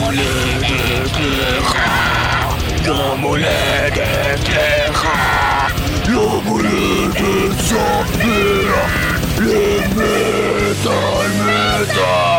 [0.00, 1.78] הולדת לך,
[2.86, 5.08] יום הולדת לך,
[6.08, 8.90] יום הולדת שמח,
[9.38, 12.34] למטאל מטאל!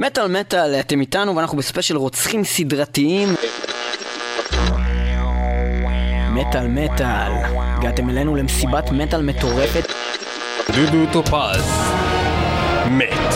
[0.00, 3.34] מטאל מטאל, אתם איתנו ואנחנו בספיישל רוצחים סדרתיים.
[6.30, 9.92] מטאל מטאל, הגעתם אלינו למסיבת מטאל מטורפת.
[10.74, 12.05] דודו טופז
[12.90, 13.34] מת.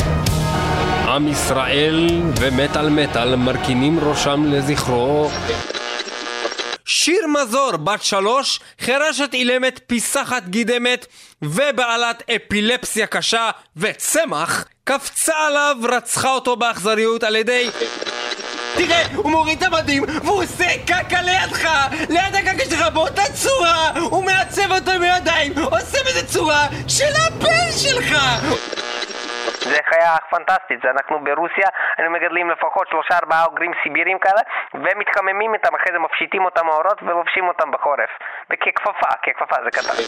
[1.09, 2.09] עם ישראל
[2.41, 5.31] ומטאל מטאל מרכינים ראשם לזכרו.
[6.85, 11.07] שיר מזור, בת שלוש, חירשת אילמת, פיסחת גידמת
[11.43, 17.71] ובעלת אפילפסיה קשה וצמח, קפצה עליו, רצחה אותו באכזריות על ידי...
[18.77, 21.69] תראה, הוא מוריד את המדים והוא עושה קקה לידך!
[22.09, 23.91] ליד הקקה שלך באותה צורה!
[24.01, 25.59] הוא מעצב אותו עם הידיים!
[25.59, 28.17] עושה בזה צורה של הבן שלך!
[29.61, 34.43] זה חיה פנטסטית, זה אנחנו ברוסיה, היינו מגדלים לפחות שלושה ארבעה אוגרים סיבירים כאלה
[34.75, 38.11] ומתחממים איתם, אחרי זה מפשיטים אותם מאורות ולובשים אותם בחורף
[38.51, 40.03] וככפפה, ככפפה זה קטן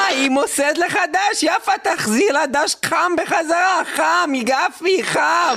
[0.00, 1.42] האם מוסד לך דש?
[1.42, 5.56] יפה תחזיר לה דש חם בחזרה, חם, מגפי, חם!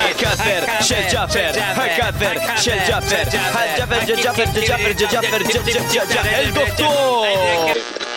[0.00, 5.38] הכאפר של ג'אפר, הכאפר של ג'אפר, הג'אפר של ג'אפר, ג'אפר, ג'אפר,
[5.94, 8.13] ג'אפר, אל דוקטור!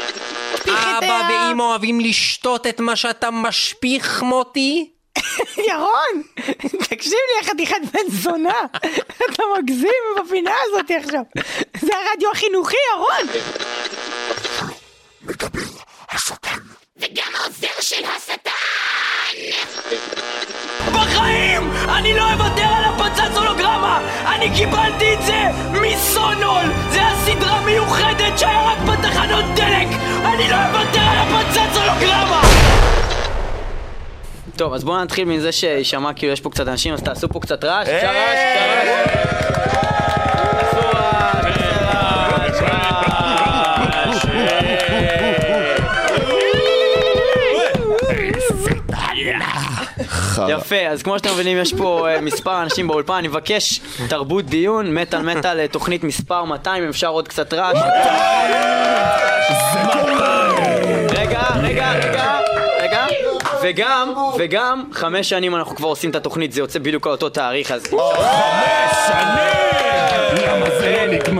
[0.69, 4.91] אבא ואמא אוהבים לשתות את מה שאתה משפיך, מוטי?
[5.69, 6.23] ירון,
[6.89, 8.59] תקשיב לי, חתיכת בן זונה.
[9.25, 11.21] אתה מגזים בפינה הזאת עכשיו.
[11.81, 13.41] זה הרדיו החינוכי, ירון.
[16.97, 18.56] וגם העוזר של השטן!
[20.91, 21.71] בחיים!
[21.97, 24.01] אני לא אוותר על הפצץ הולוגרמה!
[24.35, 26.63] אני קיבלתי את זה מסונול!
[26.89, 29.87] זה הסדרה מיוחדת שהיה רק בתחנות דלק!
[30.25, 32.41] אני לא אוותר על הפצץ הולוגרמה!
[34.55, 37.63] טוב, אז בואו נתחיל מזה שיישמע כאילו יש פה קצת אנשים, אז תעשו פה קצת
[37.63, 37.87] רעש.
[37.87, 39.76] קצת רעש, קצת רעש.
[50.49, 54.93] יפה, אז כמו שאתם מבינים יש פה אה, מספר אנשים באולפן, אני מבקש תרבות דיון,
[54.93, 57.77] מטאל מטאל, אה, תוכנית מספר 200, אם אפשר עוד קצת רעש.
[61.09, 62.39] רגע, רגע, רגע,
[62.79, 63.05] רגע,
[63.63, 67.71] וגם, וגם, חמש שנים אנחנו כבר עושים את התוכנית, זה יוצא בדיוק על אותו תאריך,
[67.71, 67.83] אז...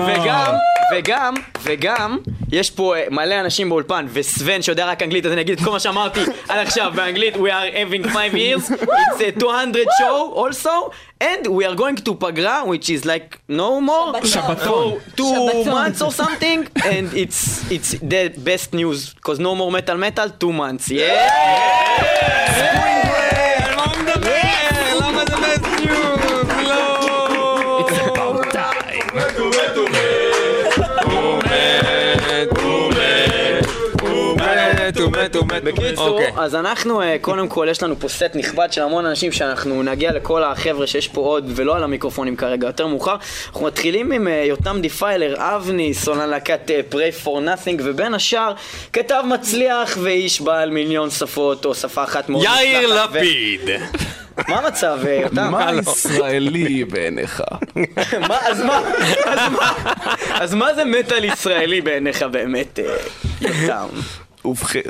[0.07, 0.53] וגם,
[0.93, 2.19] וגם, וגם,
[2.53, 5.70] יש פה אה, מלא אנשים באולפן, וסוון שיודע רק אנגלית, אז אני אגיד את כל
[5.70, 10.91] מה שאמרתי עד עכשיו באנגלית, we are having five years, it's a 200 show also,
[11.22, 14.93] and we are going to פגרה, which is like no more, שבתון.
[15.03, 19.97] for two months or something, and it's, it's the best news, because no more metal
[19.97, 21.72] metal, two months, yeah!
[35.63, 36.31] בקיצור, אוקיי.
[36.38, 40.11] אז אנחנו, אה, קודם כל, יש לנו פה סט נכבד של המון אנשים שאנחנו נגיע
[40.11, 43.15] לכל החבר'ה שיש פה עוד, ולא על המיקרופונים כרגע, יותר מאוחר.
[43.47, 48.53] אנחנו מתחילים עם אה, יותם Defiler, אבני, סולן להקת Prey for Nothing, ובין השאר,
[48.93, 53.69] כתב מצליח ואיש בעל מיליון שפות, או שפה אחת מאוד יאיר מוצלחת, ו- לפיד!
[54.47, 55.51] מה המצב, אה, יותם?
[55.51, 57.44] מה ישראלי בעיניך?
[60.41, 62.79] אז מה, זה מטאל ישראלי בעיניך באמת,
[63.41, 63.88] יותם?
[64.45, 64.81] ובכן.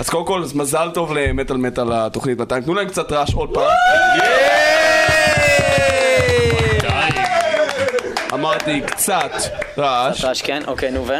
[0.00, 2.62] אז קודם כל, מזל טוב למטאל מטאל לתוכנית 200.
[2.62, 3.70] תנו להם קצת רעש עוד פעם.
[8.32, 9.30] אמרתי קצת
[9.78, 10.24] רעש.
[10.24, 10.62] רעש, כן?
[10.66, 11.12] אוקיי, נו ו?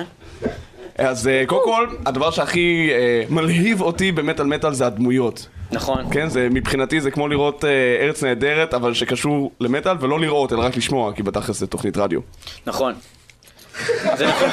[0.99, 5.47] אז אה, קודם כל, הדבר שהכי אה, מלהיב אותי במטאל מטאל זה הדמויות.
[5.73, 6.05] נכון.
[6.13, 7.71] כן, זה מבחינתי זה כמו לראות אה,
[8.01, 12.21] ארץ נהדרת, אבל שקשור למטאל, ולא לראות, אלא רק לשמוע, כי בתכלס זה תוכנית רדיו.
[12.67, 12.95] נכון.
[14.17, 14.49] זה נכון.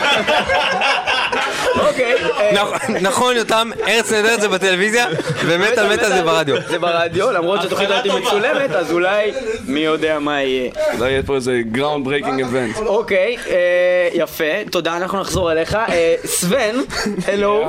[1.80, 2.14] אוקיי.
[2.54, 5.06] נכון- נכון, יותם, ארץ נהדרת זה בטלוויזיה,
[5.46, 6.56] ומטאל מטאל זה ברדיו.
[6.68, 9.32] זה ברדיו, למרות שהתוכנית הזאת מצולמת, אז אולי
[9.68, 10.72] מי יודע מה יהיה.
[10.97, 12.78] אולי יהיה פה איזה groundbreaking event.
[12.78, 13.56] אוקיי, אה,
[14.14, 15.76] יפה, תודה, אנחנו נחזור אליך.
[15.76, 16.84] אה, סוון,
[17.20, 17.68] hello.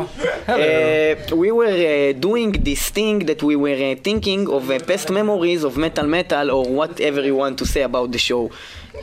[0.49, 1.79] אה, We were
[2.25, 7.21] doing this thing that we were thinking of past memories of metal metal or whatever
[7.31, 8.43] you want to say about the show.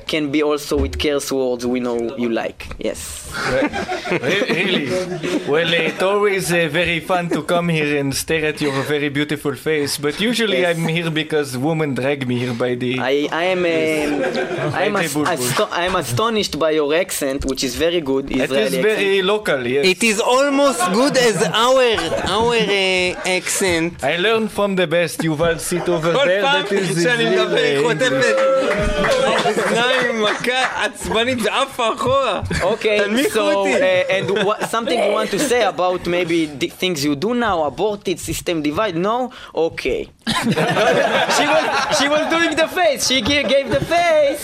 [0.08, 2.68] can be also with curse words we know you like.
[2.80, 3.26] Yes.
[4.12, 4.90] really?
[5.48, 9.10] Well, eh, it always uh, very fun to come here and stare at your very
[9.10, 9.98] beautiful face.
[9.98, 10.78] But usually yes.
[10.78, 13.00] I'm here because women drag me here by the.
[13.00, 13.66] I, I am.
[13.66, 14.72] Eh, uh,
[15.72, 18.32] I'm, astonished by your accent, which is very good.
[18.32, 18.84] Israeli it is accent.
[18.84, 19.68] very local.
[19.68, 19.86] Yes.
[19.86, 21.86] It is almost good as our
[22.38, 24.04] our uh, accent.
[24.04, 25.24] I learned from the best.
[25.24, 26.42] You will sit over there.
[26.42, 27.06] That is.
[29.85, 32.41] שאני מדבר היא uh, חוטפת אוזניים, מכה עצבנית ועפה אחורה.
[32.61, 33.75] Okay, תנמיכו so אותי.
[33.75, 37.65] uh, and what, something you want to say about maybe the things you do now,
[37.65, 38.97] aborted system divide?
[38.97, 40.09] No, okay.
[41.37, 41.65] she was
[41.99, 43.01] she was doing the face.
[43.09, 44.43] She gave, gave the face.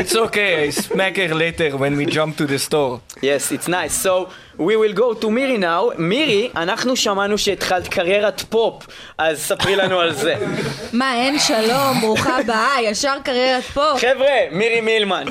[0.00, 2.94] It's okay, I smack her later when we jump to the store.
[3.20, 3.94] Yes, it's nice.
[4.06, 4.12] So
[4.59, 5.93] we will go to מירי now.
[5.97, 8.87] מירי, אנחנו שמענו שהתחלת קריירת פופ,
[9.17, 10.35] אז ספרי לנו על זה.
[10.93, 13.93] מה, אין שלום, ברוכה הבאה, ישר קריירת פה.
[13.99, 15.25] חבר'ה, מירי מילמן.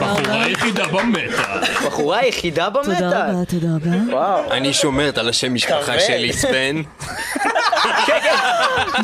[0.00, 1.42] בחורה היחידה במטה.
[1.86, 3.08] בחורה היחידה תודה במטה.
[3.28, 4.12] רבה, תודה רבה.
[4.12, 4.52] וואו.
[4.52, 6.00] אני שומרת על השם משפחה.
[6.00, 6.82] שלי, ספן.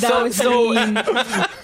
[0.01, 0.29] So,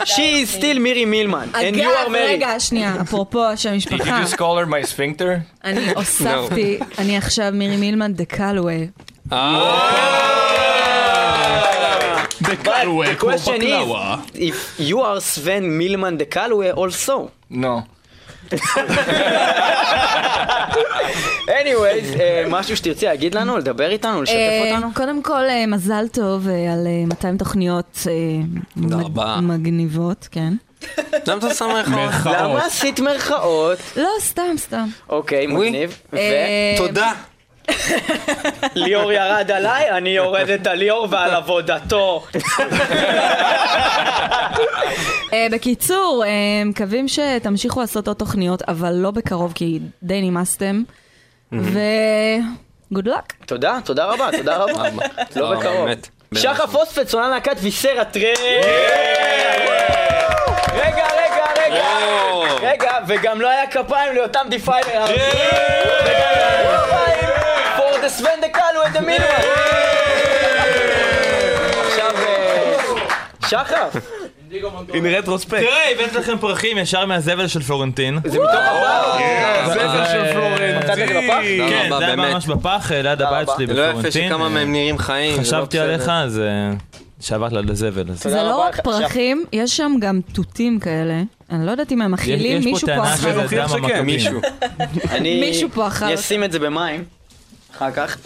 [0.04, 1.48] she is still מירי מילמן.
[1.54, 2.16] And you are אגב, married.
[2.16, 5.37] רגע, שנייה, אפרופו שם Did you משפחה, just call her my sphincter?
[5.64, 8.88] אני הוספתי, אני עכשיו מירי מילמן דה קלווי.
[12.42, 12.56] The
[13.20, 14.16] question בקלאווה.
[14.34, 17.30] is, if you are Sven Milman de Calway also.
[17.50, 17.82] No.
[21.60, 24.88] anyways, אה, משהו שתרצי להגיד לנו, לדבר איתנו, לשתף אה, אותנו?
[24.94, 29.40] קודם כל, אה, מזל טוב אה, על אה, 200 תוכניות אה.
[29.40, 30.54] מגניבות, כן.
[31.26, 32.36] למה אתה שם מרכאות?
[32.40, 33.78] למה עשית מירכאות?
[33.96, 34.86] לא, סתם, סתם.
[35.08, 36.00] אוקיי, מגניב.
[36.14, 37.12] אה, תודה.
[38.76, 42.24] וליאור ירד עליי, אני יורדת על ליאור ועל עבודתו.
[45.32, 50.82] אה, בקיצור, אה, מקווים שתמשיכו לעשות עוד תוכניות, אבל לא בקרוב, כי די נמאסתם.
[51.52, 51.78] ו...
[52.92, 53.32] גוד לק.
[53.46, 54.88] תודה, תודה רבה, תודה רבה.
[55.36, 55.88] לא בקרוב.
[56.34, 58.32] שחר פוספט, צונן להקת ויסרה טרן.
[62.60, 65.04] רגע, וגם לא היה כפיים לאותם דיפיילר.
[65.04, 65.14] וגם
[66.36, 67.28] לא היה כפיים
[67.76, 68.08] for the.
[71.86, 72.78] עכשיו, אה,
[73.48, 73.88] שחר,
[74.88, 75.50] In retrospect.
[75.50, 78.18] תראה, הבאת לכם פרחים ישר מהזבל של פלורנטין.
[78.24, 79.70] זה מתוך הפעם?
[79.72, 81.26] זבל של מצאת את זה בפח?
[81.26, 81.68] פלורנטין.
[81.68, 82.16] כן, זה היה.
[82.16, 83.48] ממש בפח, אה, ליד הבית.
[83.56, 84.28] שלי זה לא יפה בפלורנטין.
[84.28, 85.36] שכמה מהם נראים חיים.
[85.36, 85.78] לא חשבתי.
[85.78, 86.70] עליך, אז אה,
[87.20, 88.04] שעברת לזבל.
[88.14, 88.56] זה לא.
[88.62, 91.22] רק פרחים, יש שם גם תותים כאלה.
[91.50, 93.16] אני לא יודעת אם הם יש מכילים, יש פה מישהו פה טענה אכל.
[93.22, 94.06] שזה להוכיח דם שכן, המכבים.
[94.06, 94.40] מישהו.
[95.10, 96.14] אני מישהו פה אכל אני.
[96.14, 97.04] אשים את זה במים.
[97.76, 98.16] אחר כך.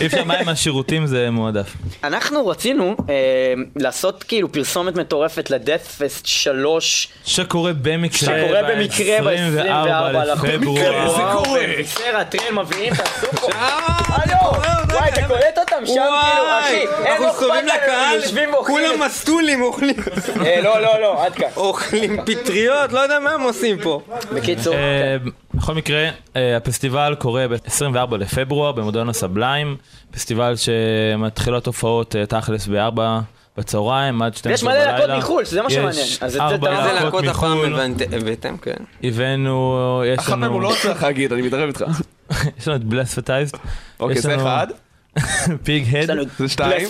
[0.00, 1.72] אי אפשר מים מהשירותים זה מועדף.
[2.04, 3.14] אנחנו רצינו אה,
[3.76, 11.08] לעשות כאילו פרסומת מטורפת לדאט פסט 3 שקורה במקרה שקורה במקרה ב-24 לפברואר.
[11.16, 11.60] זה קורה.
[11.80, 13.48] בסדר, הטרל מביאים, תעשו פה.
[15.08, 16.08] אתה קולט אותם שם כאילו,
[16.60, 18.88] אחי, אנחנו אכפת להם, לקהל, יושבים ואוכלים.
[18.88, 19.94] כולם מסטולים אוכלים.
[20.46, 21.48] אה, לא, לא, לא, עד כאן.
[21.56, 24.00] אוכלים פטריות, לא יודע מה הם עושים פה.
[24.34, 25.16] בקיצור, אה,
[25.54, 29.76] בכל מקרה, אה, הפסטיבל קורה ב-24 לפברואר במודרנה סבליים,
[30.10, 33.00] פסטיבל שמתחילות הופעות תכלס ב-4
[33.58, 34.92] בצהריים עד 12 יש בלילה.
[34.92, 36.06] מלא להקות מחו"ל, שזה מה יש שמעניין.
[36.20, 37.80] אז ארבע להקות מחו"ל,
[38.12, 38.76] הבאתם, כן.
[39.04, 41.84] הבאנו, יש אחת מהם הוא לנו, לא צריך להגיד, אני מתערב איתך.
[42.58, 43.58] יש לנו את בלספטייזד,
[44.00, 44.66] אוקיי, זה אחד.
[45.62, 46.86] פיג הד, יש זה שתיים.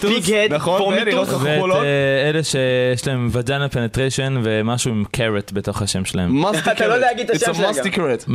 [0.00, 0.94] פיג הד, נכון.
[0.94, 1.08] איך-
[1.42, 1.62] ואת.
[1.82, 6.44] אה, אלה שיש להם וג'אנה פנטריישן ומשהו עם קארט בתוך השם שלהם.
[6.72, 7.36] אתה לא יודע להגיד את.
[7.36, 8.30] השם It's a שלהם musty carrot.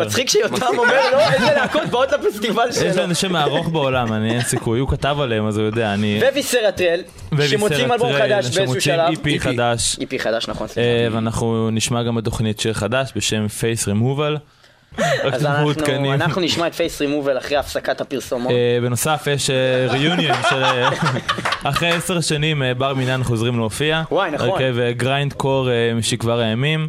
[0.00, 3.02] מצחיק שיותם אומר לא, איזה להקות באות לפסטיבל יש שלו.
[3.02, 6.20] לנו שם ארוך בעולם, אני אין סיכוי, הוא כתב עליהם אז הוא יודע, אני...
[6.32, 7.00] וויסרה טרל,
[7.48, 9.08] שמוצאים אלבום חדש באיזשהו שלב.
[9.10, 10.66] איפי חדש, איפי חדש, נכון.
[10.78, 14.36] אה, ואנחנו נשמע גם בתוכנית שיר חדש בשם פייס רימובל.
[15.32, 18.52] אז אנחנו- נשמע את פייס רימובל אחרי הפסקת הפרסומות.
[18.52, 19.50] אה, בנוסף יש
[19.88, 20.88] ריוניון של אה,
[21.70, 24.02] אחרי עשר שנים אה, בר מינן חוזרים להופיע.
[24.10, 24.48] וואי, נכון.
[24.48, 26.88] הרכב גריינד קור אה, משכבר הימים.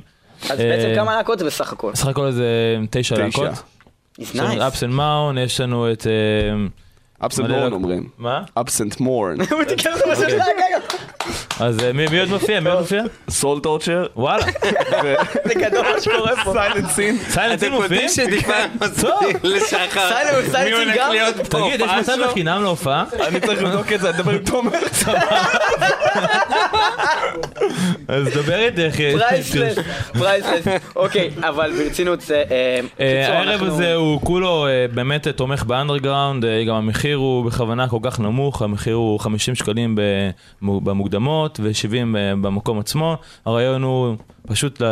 [0.50, 1.92] אז אה, בעצם כמה להקות זה בסך הכל?
[1.92, 2.46] בסך הכל זה
[2.90, 3.18] תשע.
[3.18, 3.50] להקות.
[3.52, 4.68] It's יש לנו nice.
[4.68, 6.08] אפס אנד מאון, יש לנו את...
[6.08, 8.10] אה, absent מלא morn להק- אומרים.
[8.18, 8.42] מה?
[8.60, 9.04] Absent Morn.
[9.54, 10.78] הוא תיקן אותו בשביל רגע.
[11.60, 12.60] אז אה, מי עוד מופיע?
[12.60, 13.04] מי עוד מופיע?
[13.30, 14.06] Soul Torture.
[14.16, 14.46] וואלה.
[15.46, 16.54] זה גדול מה שקורה פה.
[16.54, 17.18] סיילנסין.
[17.30, 17.86] סיילנסין מופיע?
[17.86, 20.10] אתם יודעים שדיברנו מספיק לשחר.
[20.10, 21.12] סיילנסין גם?
[21.50, 23.04] תגיד, יש מצב בחינם להופעה?
[23.28, 24.72] אני צריך לבדוק את זה, אני אדבר עם תומר.
[28.08, 29.00] אז דבר איתך.
[29.00, 29.84] אה, priceless, אה,
[30.14, 30.68] priceless.
[30.96, 32.44] אוקיי, אבל ברצינות זה...
[33.00, 38.96] הערב הזה הוא כולו באמת תומך באנדרגראונד, גם המחיר הוא בכוונה כל כך נמוך, המחיר
[38.96, 39.96] הוא 50 שקלים
[40.62, 41.45] במוקדמות.
[41.48, 43.18] ב-400 ו-70 אה, במקום עצמו.
[43.46, 44.16] הרעיון הוא
[44.48, 44.88] פשוט אה,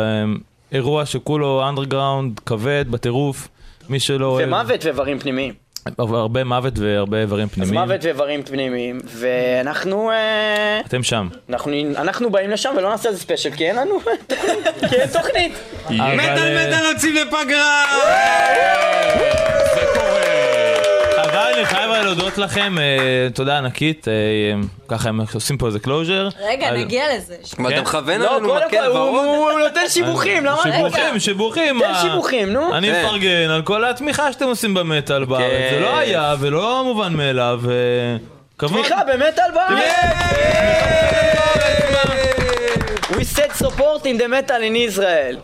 [0.72, 3.48] אירוע שכולו אנדרגראונד, כבד, בטירוף,
[3.88, 4.48] מי שלא אוהב...
[4.48, 5.64] ומוות ואיברים פנימיים.
[5.98, 7.78] הרבה מוות והרבה איברים פנימיים.
[7.78, 10.10] אז מוות ואיברים פנימיים, ואנחנו...
[10.10, 11.28] אה, אתם שם.
[11.50, 14.00] אנחנו, אנחנו באים לשם ולא נעשה איזה special, כי אין לנו...
[14.90, 15.52] כי אין תוכנית.
[15.90, 17.84] מטאל מטאל יוצאים לפגרה!
[19.74, 20.23] זה קורה.
[21.34, 22.84] אבל אני חייב להודות לכם, אה,
[23.34, 24.12] תודה ענקית, אה,
[24.88, 26.28] ככה הם עושים פה איזה closure.
[26.48, 27.34] רגע, נגיע לזה.
[27.58, 30.56] מה, אתה מכוון לא, לנו קודם מקל כל, הוא- נותן שיבוחים, למה?
[30.64, 30.72] רגע.
[30.76, 31.80] שיבוחים, שיבוחים.
[31.80, 31.92] תן?
[32.02, 32.74] שיבוחים, נו.
[32.76, 33.04] אני כן.
[33.04, 38.16] מפרגן על כל התמיכה שאתם עושים במטאל בארץ, זה לא היה ולא מובן מאליו, אה.
[38.68, 39.82] תמיכה באמת על בארץ.
[43.10, 45.36] We said support in the metal in Israel.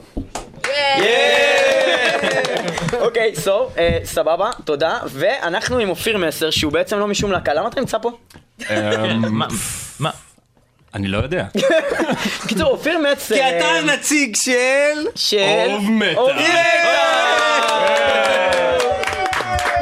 [3.00, 3.68] אוקיי, סו,
[4.04, 4.98] סבבה, תודה.
[5.06, 7.54] ואנחנו עם אופיר מסר, שהוא בעצם לא משום להקה.
[7.54, 8.10] למה אתה נמצא פה?
[9.30, 9.46] מה-
[10.00, 10.10] מה?
[10.94, 11.44] אני לא יודע.
[12.48, 13.34] קיצור, אופיר מסר...
[13.34, 14.52] כי אתה אה, הנציג של...
[15.14, 15.38] של...
[15.66, 16.14] אוב מטאל.
[16.16, 16.30] אוב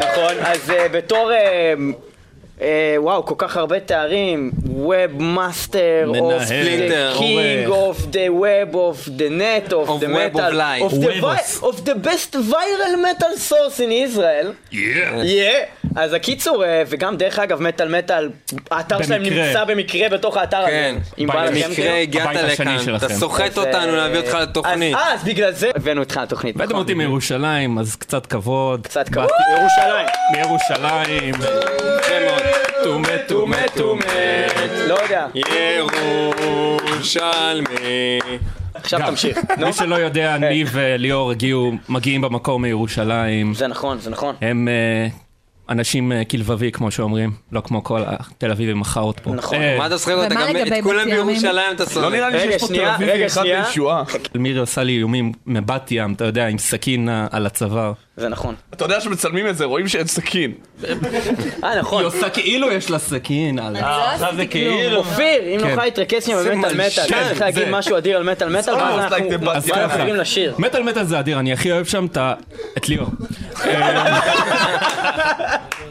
[0.01, 1.31] נכון, אז אה, בתור...
[2.61, 8.75] אה, אה, וואו, כל כך הרבה תארים, Web Master of the King of the Web
[8.75, 10.83] of the Net of Of the Web Metal of Life.
[10.83, 14.55] of the, of the best viral metal source in Israel.
[14.71, 15.67] Yeah.
[15.99, 18.29] אז הקיצור, אה, וגם דרך אגב, מטאל מטאל,
[18.71, 19.23] האתר שלהם.
[19.23, 20.71] נמצא במקרה בתוך האתר הזה.
[20.71, 21.99] כן, במקרה.
[21.99, 23.09] הגעת לכאן, אתה.
[23.09, 24.95] סוחט אז, אותנו להביא אותך לתוכנית.
[24.95, 26.57] אז, אה, אז בגלל זה הבאנו אותך לתוכנית.
[26.57, 26.81] הבאתם נכון.
[26.81, 28.87] אותי מירושלים, אז קצת כבוד.
[28.87, 29.29] קצת כבוד.
[29.59, 30.07] ירושלים.
[30.33, 31.35] מירושלים.
[32.85, 34.03] טומא, טומא, טומא.
[34.87, 35.27] לא יודע.
[36.95, 38.19] ירושלמי.
[38.75, 39.39] עכשיו תמשיך.
[39.67, 43.55] מי שלא יודע, ניב וליאור הגיעו, מגיעים במקור מירושלים.
[43.55, 44.35] זה נכון, זה נכון.
[44.41, 45.09] הם אה,
[45.69, 49.31] אנשים אה, כלבבי, כמו שאומרים, לא כמו כל התל אביבים החאות פה.
[49.35, 49.59] נכון.
[49.59, 50.35] אה, מה אתה שוחק אותה?
[50.35, 51.05] גם את כולם?
[51.11, 52.13] בירושלים אתה לא שורק.
[52.13, 53.65] נראה לי שיש פה תל שנייה, אביבי אחד שנייה.
[53.65, 54.03] בישועה.
[54.35, 57.93] מירי עושה לי איומים מבת ים, אתה יודע, עם סכין אה, על הצוואר.
[58.19, 58.55] זה נכון.
[58.75, 60.53] אתה יודע שמצלמים את זה, רואים שאין סכין.
[61.65, 61.99] אה, נכון.
[61.99, 63.77] היא עושה כאילו יש לה סכין על...
[63.77, 64.97] עכשיו זה כאילו...
[64.97, 65.69] אופיר, אם כן.
[65.71, 67.69] נוכל להתרכז שנייה במטאל מטאל, צריך להגיד.
[67.71, 69.99] משהו אדיר על מטאל מטאל, ואז אנחנו.
[69.99, 70.55] עוברים לשיר.
[70.59, 72.07] מטאל מטאל זה אדיר, אני הכי אוהב שם
[72.79, 73.09] את ליאור.
[73.65, 74.21] אה,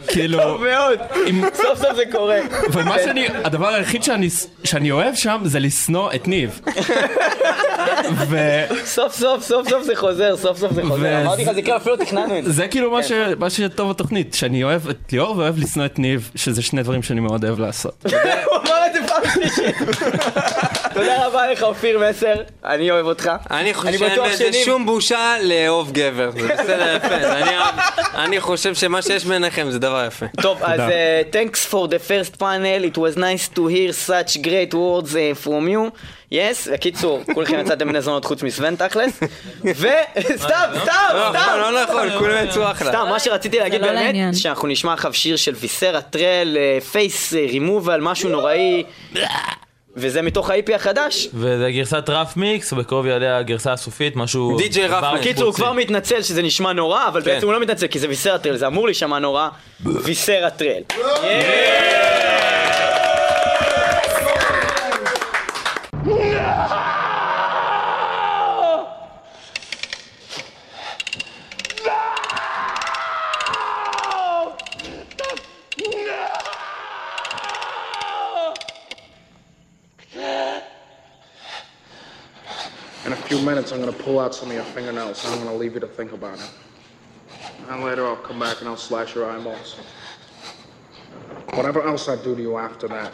[0.07, 1.00] כאילו, מאוד.
[1.29, 2.39] אם- סוף סוף זה קורה.
[2.72, 4.27] ומה שאני, הדבר היחיד שאני,
[4.63, 6.60] שאני אוהב שם זה לשנוא את ניב.
[8.86, 11.22] סוף סוף, סוף סוף זה חוזר, סוף סוף זה חוזר.
[11.22, 11.98] אמרתי לך, זה כאילו אפילו
[12.43, 12.67] זה.
[12.67, 16.62] כאילו מה, ש, מה שטוב בתוכנית, שאני אוהב את ליאור ואוהב לשנוא את ניב, שזה
[16.62, 18.05] שני דברים שאני מאוד אוהב לעשות.
[18.05, 18.12] הוא
[18.57, 19.75] אמר את זה פעם שלישית.
[20.98, 22.34] תודה רבה לך, אופיר מסר.
[22.66, 23.32] אני אוהב אותך.
[23.51, 27.58] אני חושב שאין בזה שום בושה לאהוב גבר, זה בסדר יפה, אני-
[28.16, 30.25] אני חושב שמה שיש ביניכם זה דבר יפה.
[30.42, 34.74] טוב, אז uh, thanks for the first panel, it was nice to hear such great
[34.74, 36.00] words uh, from you.
[36.32, 39.20] יס, בקיצור, כולכם יצאתם בני זונות חוץ מסוון תכלס.
[39.63, 41.58] וסתם, סתם, לא סתם.
[41.60, 42.89] לא נכון, כולם יצאו אחלה.
[42.92, 44.16] סתם, מה שרציתי להגיד באמת.
[44.36, 46.58] שאנחנו נשמע עכשיו שיר של ויסרה טרל,
[46.92, 48.84] פייס רימובל, משהו נוראי.
[49.98, 51.27] וזה מתוך ה-IP החדש.
[51.34, 54.58] וזה גרסת רף מיקס, ובקרוב יעלה הגרסה הסופית, משהו...
[54.58, 55.25] די.ג'יי רף מיקס.
[55.25, 55.54] בקיצור, הוא.
[55.54, 57.25] כבר מתנצל שזה נשמע נורא, אבל כן.
[57.25, 59.50] בעצם הוא לא מתנצל כי זה ויסרה טרל, זה אמור להישמע נורא.
[59.84, 60.82] ויסרה טרל.
[83.08, 85.56] In a few minutes, I'm gonna pull out some of your fingernails and I'm gonna
[85.56, 86.52] leave you to think about it.
[87.70, 89.78] And later, I'll come back and I'll slash your eyeballs.
[91.54, 93.14] Whatever else I do to you after that,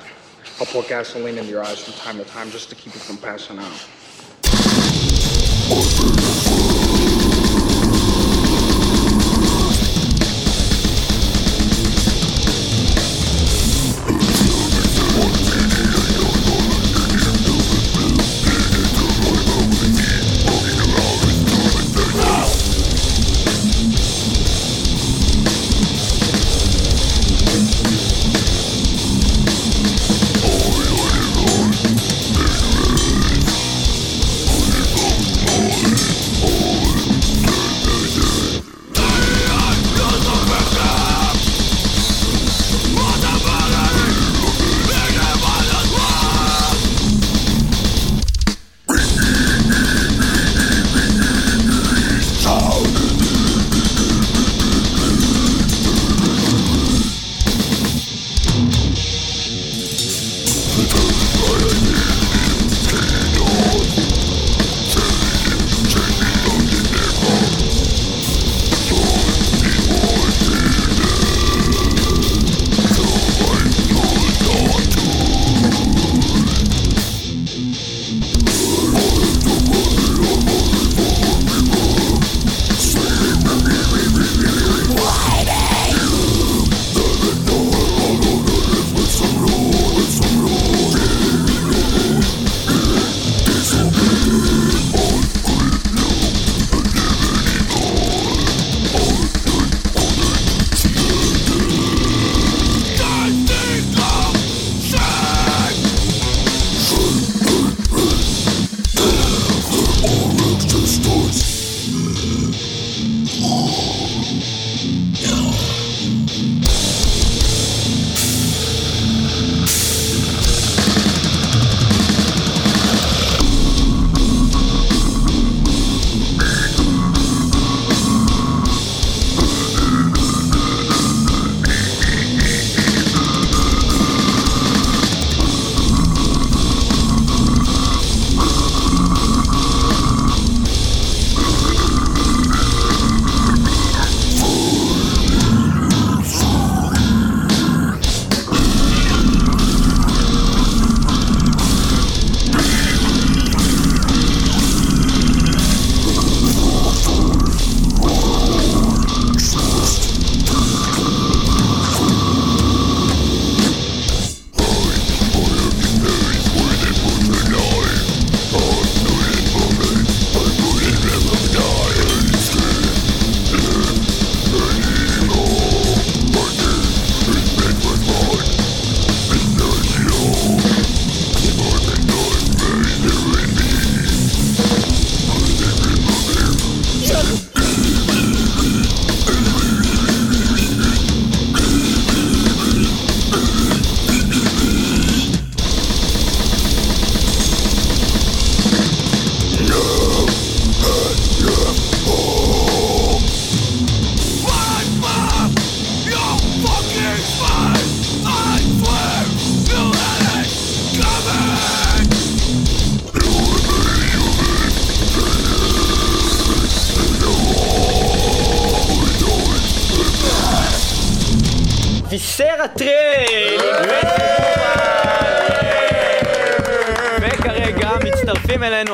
[0.59, 3.17] I'll pour gasoline into your eyes from time to time just to keep you from
[3.17, 3.87] passing out.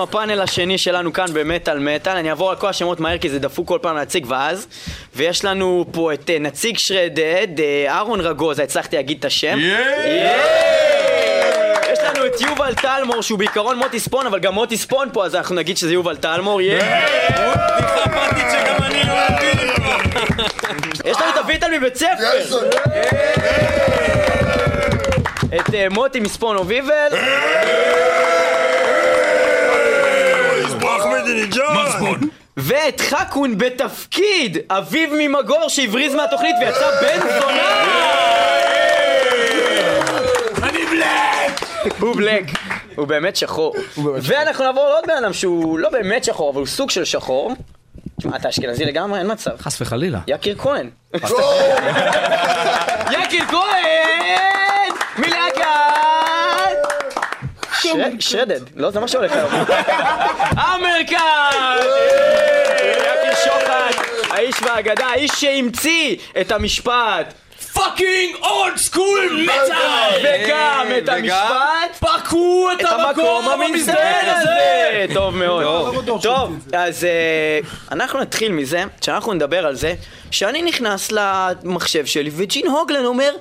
[0.09, 2.17] הפאנל השני שלנו כאן במטאל מטאל.
[2.17, 4.67] אני אעבור על כל השמות מהר כי זה דפוק כל פעם להציג ואז?
[5.15, 9.59] ויש לנו פה את אה, נציג שרדד, אה, אהרון רגוזה, הצלחתי להגיד את השם.
[11.91, 15.35] יש לנו את יובל טלמור שהוא בעיקרון מוטי ספון אבל גם מוטי ספון פה אז
[15.35, 16.83] אנחנו נגיד שזה יובל טלמור יש
[21.21, 22.39] לנו את הביטל מבית ספר.
[25.55, 26.65] את אה, מוטי מספונו
[31.29, 37.85] ויבל ואת חכון בתפקיד אביו ממגור שהבריז מהתוכנית ויצא בן זונה.
[40.63, 41.59] אני בלק!
[41.99, 42.43] הוא בלק,
[42.95, 43.75] הוא באמת שחור.
[44.03, 47.55] ואנחנו נעבור לעוד בן אדם שהוא לא באמת שחור אבל הוא סוג של שחור.
[48.19, 49.19] תשמע אתה אשכנזי לגמרי?
[49.19, 49.51] אין מצב.
[49.57, 50.19] חס וחלילה.
[50.27, 50.89] יקיר כהן.
[53.11, 55.38] יקיר כהן!
[58.19, 59.49] Shredhead, לא זה מה שהולך היום.
[60.51, 61.85] המרכז!
[62.81, 63.95] יקיר שוחט,
[64.29, 67.33] האיש והאגדה, האיש שהמציא את המשפט
[67.73, 70.19] fucking old school metal!
[70.23, 71.09] וגם את?
[71.09, 75.05] המשפט פרקו את המקום המזדיין הזה!
[75.13, 76.21] טוב מאוד.
[76.21, 77.59] טוב, אז אה,
[77.91, 79.93] אנחנו נתחיל מזה שאנחנו נדבר על זה
[80.31, 83.31] שאני נכנס למחשב שלי וג'ין הוגלן אומר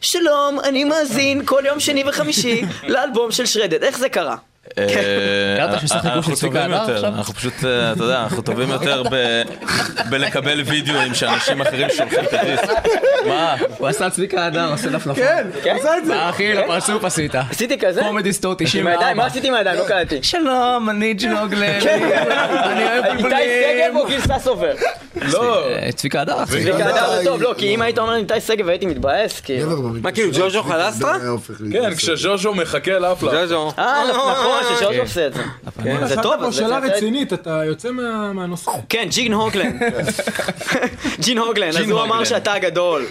[0.00, 3.84] שלום, אני מאזין כל יום שני וחמישי לאלבום של שרדד.
[3.84, 4.36] איך זה קרה?
[4.76, 9.42] חיקוי של אנחנו פשוט, אה, אתה יודע, אנחנו טובים יותר ב-
[10.10, 12.88] בלקבל וידאוים שאנשים אחרים שולחים את הדיסק.
[13.28, 13.54] מה?
[13.78, 15.14] הוא עשה צביקה הדר, עושה דף לפון.
[15.62, 16.14] כן, עשה את זה.
[16.14, 17.34] מה אחי, לפרצוף עשית.
[17.50, 18.02] עשיתי כזה?
[18.02, 18.90] קומדי סטור עם 94.
[18.90, 19.78] הידיים, מה עשיתי עם הידיים?
[19.78, 20.18] לא קלטתי.
[20.22, 21.80] שלום, אני ג'נוגלן.
[21.80, 22.08] כן.
[22.64, 23.38] אני אוהב איתי בלבלים.
[23.88, 24.72] סגב או גיל ססובר?
[25.32, 25.66] לא.
[25.94, 26.44] צביקה הדר.
[26.44, 29.82] צביקה הדר זה טוב, לא, כי אם היית אומר לי איתי סגב הייתי מתבאס, כאילו.
[30.02, 31.18] מה כאילו ג'וז'ו חלסטרה?
[31.72, 33.32] כן, כשז'וז'ו מחכה לאפלה.
[33.32, 33.72] ג'וז'ו.
[33.78, 35.42] אה, נכון, שז'וז'ו עושה את זה.
[35.84, 38.70] כן, זה טוב, פה אז זה- שאלה רצינית, אתה יוצא מה- מהנושא.
[38.88, 39.78] כן, ג'ין הוגלן.
[41.24, 42.24] ג'ין הוגלן, אז הוא אמר.
[42.24, 43.06] שאתה הגדול.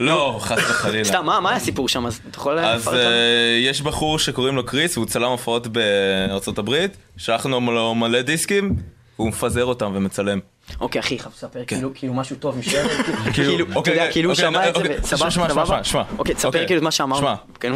[0.00, 1.04] לא, חס וחלילה.
[1.04, 2.06] סתם, מה הסיפור שם?
[2.06, 3.04] אז אתה יכול אז לפרט לנו?
[3.06, 8.76] אה, יש בחור שקוראים לו קריס, והוא צלם הופעות בארצות הברית, שלחנו לו מלא דיסקים,
[9.18, 10.38] והוא מפזר אותם ומצלם.
[10.80, 12.88] אוקיי, אחי, חייב לספר כאילו כאילו משהו טוב שרדן.
[13.04, 15.84] כאילו, כאילו, אתה אוקיי, יודע, כאילו הוא אוקיי, שמע את זה, אוקיי, שמע, סבבה?
[15.84, 16.66] שמע, אוקיי, תספר אוקיי.
[16.66, 17.20] כאילו את מה שאמרנו.
[17.20, 17.34] שמע.
[17.60, 17.72] כן.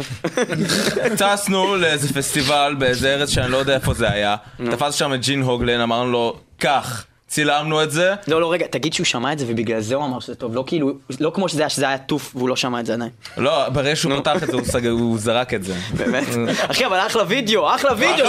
[1.17, 4.35] טסנו לאיזה פסטיבל באיזה ארץ שאני לא יודע איפה זה היה,
[4.71, 8.13] תפס שם את ג'ין הוגלן, אמרנו לו, קח, צילמנו את זה.
[8.27, 10.63] לא, לא, רגע, תגיד שהוא שמע את זה ובגלל זה הוא אמר שזה טוב, לא
[10.67, 13.09] כאילו, לא כמו שזה היה, שזה היה טוף והוא לא שמע את זה עדיין.
[13.37, 15.73] לא, ברגע שהוא פתח את זה, הוא זרק את זה.
[15.97, 16.23] באמת?
[16.71, 18.25] אחי, אבל אחלה וידאו, אחלה וידאו,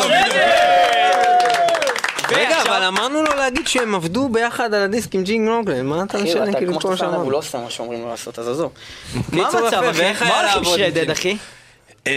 [2.31, 6.19] רגע, אבל אמרנו לו להגיד שהם עבדו ביחד על הדיסק עם ג'ינג נוגלן, מה אתה
[6.19, 7.23] משנה כאילו כמו שאמרנו?
[7.23, 8.73] הוא לא עושה מה שאומרים לו לעשות, אז עזוב.
[9.33, 10.01] מה המצב, אחי?
[10.01, 11.11] ואיך היה מה הולך עם לעבוד עם שרדד, ג'ין?
[11.11, 11.37] אחי?
[12.07, 12.13] אה,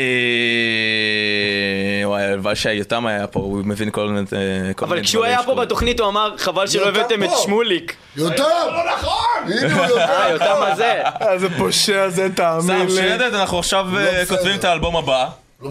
[2.04, 5.46] וואי, הלוואי שהיותם היה פה, הוא מבין כל מיני אה, כל אבל כשהוא דברים היה
[5.46, 5.56] פה.
[5.56, 7.96] בתוכנית הוא אמר, חבל שלא הבאתם את שמוליק.
[8.15, 8.43] יותם!
[8.43, 9.54] לא נכון!
[9.63, 11.02] הנה הוא אה, יותם הזה.
[11.20, 12.91] איזה פושע זה, תאמין סתם, לי.
[12.91, 14.38] שרדת, אנחנו עכשיו אה, בסדר.
[14.38, 15.28] כותבים את האלבום הבא.
[15.62, 15.70] לא.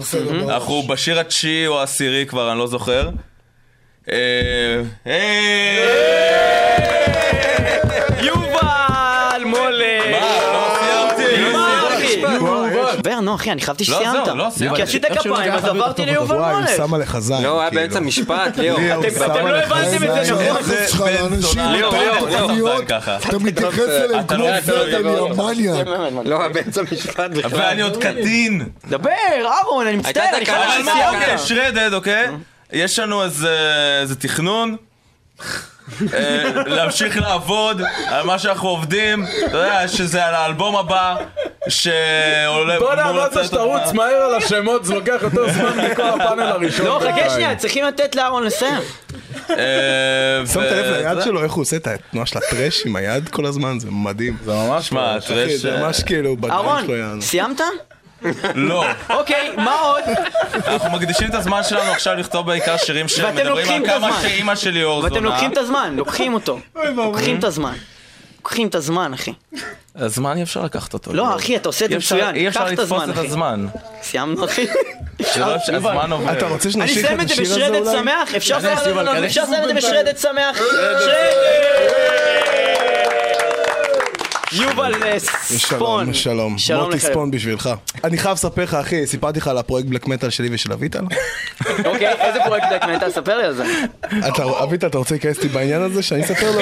[0.49, 3.09] אנחנו בשיר התשיעי או העשירי כבר, אני לא זוכר.
[4.11, 4.17] אה,
[5.07, 5.77] אה,
[8.21, 9.99] יובל מולה!
[10.11, 11.83] מה,
[12.73, 12.91] לא?
[13.03, 14.25] בר, נו אחי, אני חשבתי לא, שסיימת.
[14.25, 14.75] זהו, לא.
[14.75, 16.67] כי עשית כפיים, אז עברתי ליובל וואי, הוא מולה.
[16.77, 17.41] שם עליך זין.
[17.43, 17.81] לא, היה כאילו.
[17.81, 18.79] באמצע משפט, ליאור.
[18.79, 19.95] אתם- לא הבנתם.
[20.19, 20.39] את זה, נכון?
[20.39, 22.41] היחס שלך לאנשים, ליאור, אתה ליאור, ליאור.
[22.47, 23.17] תוכניות, ככה.
[23.17, 26.23] אתה מתייחס אליהם כמו לא.
[26.25, 27.59] לא, היה באמצע משפט בכלל.
[27.59, 28.65] ואני עוד קטין.
[28.87, 29.09] דבר,
[29.45, 30.87] אהרון, אני מצטער, אני חייב.
[31.13, 32.27] אוקיי, שרדד, אוקיי?
[32.73, 33.57] יש לנו איזה
[34.01, 34.75] איזה תכנון.
[36.13, 41.15] אה, להמשיך לעבוד על מה שאנחנו עובדים, אתה יודע שזה על האלבום הבא
[41.67, 46.85] שעולה בוא נעבוד שתרוץ מהר על השמות, זה לוקח יותר זמן מכל הפאנל הראשון.
[46.85, 47.29] לא, חכה.
[47.29, 48.81] שנייה, צריכים לתת לאהרון לסיים.
[49.49, 49.55] אה,
[50.53, 53.79] שמת לב ליד שלו, איך הוא עושה את התנועה של הטרש עם היד כל הזמן,
[53.79, 54.37] זה מדהים.
[54.45, 57.21] זה ממש שמע, אחי, טרש, זה אה, ממש כאילו אהרון.
[57.21, 57.61] סיימת?
[58.55, 58.85] לא.
[59.09, 60.03] אוקיי, מה עוד?
[60.67, 64.21] אנחנו מקדישים את הזמן שלנו עכשיו לכתוב בעיקר שירים שמדברים על את כמה הזמן.
[64.21, 65.13] שאימא שלי אור זונה.
[65.13, 66.59] ואתם לוקחים את הזמן, לוקחים אותו.
[66.75, 67.73] לוקחים את הזמן.
[68.37, 69.33] לוקחים את הזמן, אחי.
[69.95, 71.13] הזמן אי אפשר לקחת אותו.
[71.13, 72.35] לא, אחי, אתה עושה את זה מצוין.
[72.35, 73.17] אי אפשר את לתפוס הזמן, את.
[73.17, 73.65] הזמן.
[74.01, 74.65] סיימנו, אחי.
[75.33, 76.31] זה לא הזמן עובר.
[76.31, 77.99] אתה רוצה אני אסיים את את זה השיר הזה בשרדת אולי?
[77.99, 78.35] שמח?
[78.35, 79.25] אפשר כנס, לסיים- יובל, לא, לא, כנס.
[79.25, 80.57] אפשר לסיים את זה בשרדת שמח?
[80.57, 82.26] שרדת!
[84.51, 86.05] יובל אה, ספון.
[86.05, 86.57] שלום, שלום.
[86.57, 87.03] שלום מוטי לך.
[87.03, 87.69] ספון בשבילך.
[88.03, 91.01] אני חייב לספר לך, אחי, סיפרתי לך על הפרויקט בלק מטאל שלי ושל אביטל?
[91.85, 93.09] אוקיי, איזה פרויקט דקמנטה?
[93.09, 93.63] ספר לי על זה.
[94.27, 96.61] אתה- אביטל, אתה רוצה להיכנס איתי בעניין הזה שאני אספר לו?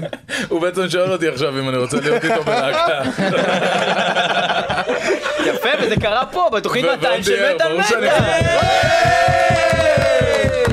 [0.48, 3.00] הוא בעצם שואל אותי עכשיו אם אני רוצה להיות איתו בלהקה.
[5.46, 8.08] יפה, וזה קרה פה, בתוכנית 200 של מטאל מטאל.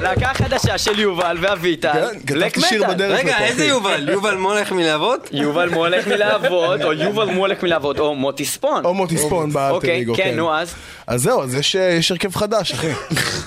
[0.02, 3.12] להקה חדשה של יובל ואביטל, בלק מטאל.
[3.12, 4.10] רגע, איזה יובל?
[4.10, 5.30] יובל מולך מלהבות?
[5.32, 8.86] יובל מולך מלהבות, או יובל מולך מלהבות, או מוטי ספון.
[8.86, 10.74] או מוטי ספון באלטר אוקיי, ליגו, כן, נו אז.
[11.08, 12.92] אז זהו, אז יש, אה, יש הרכב חדש, אחי.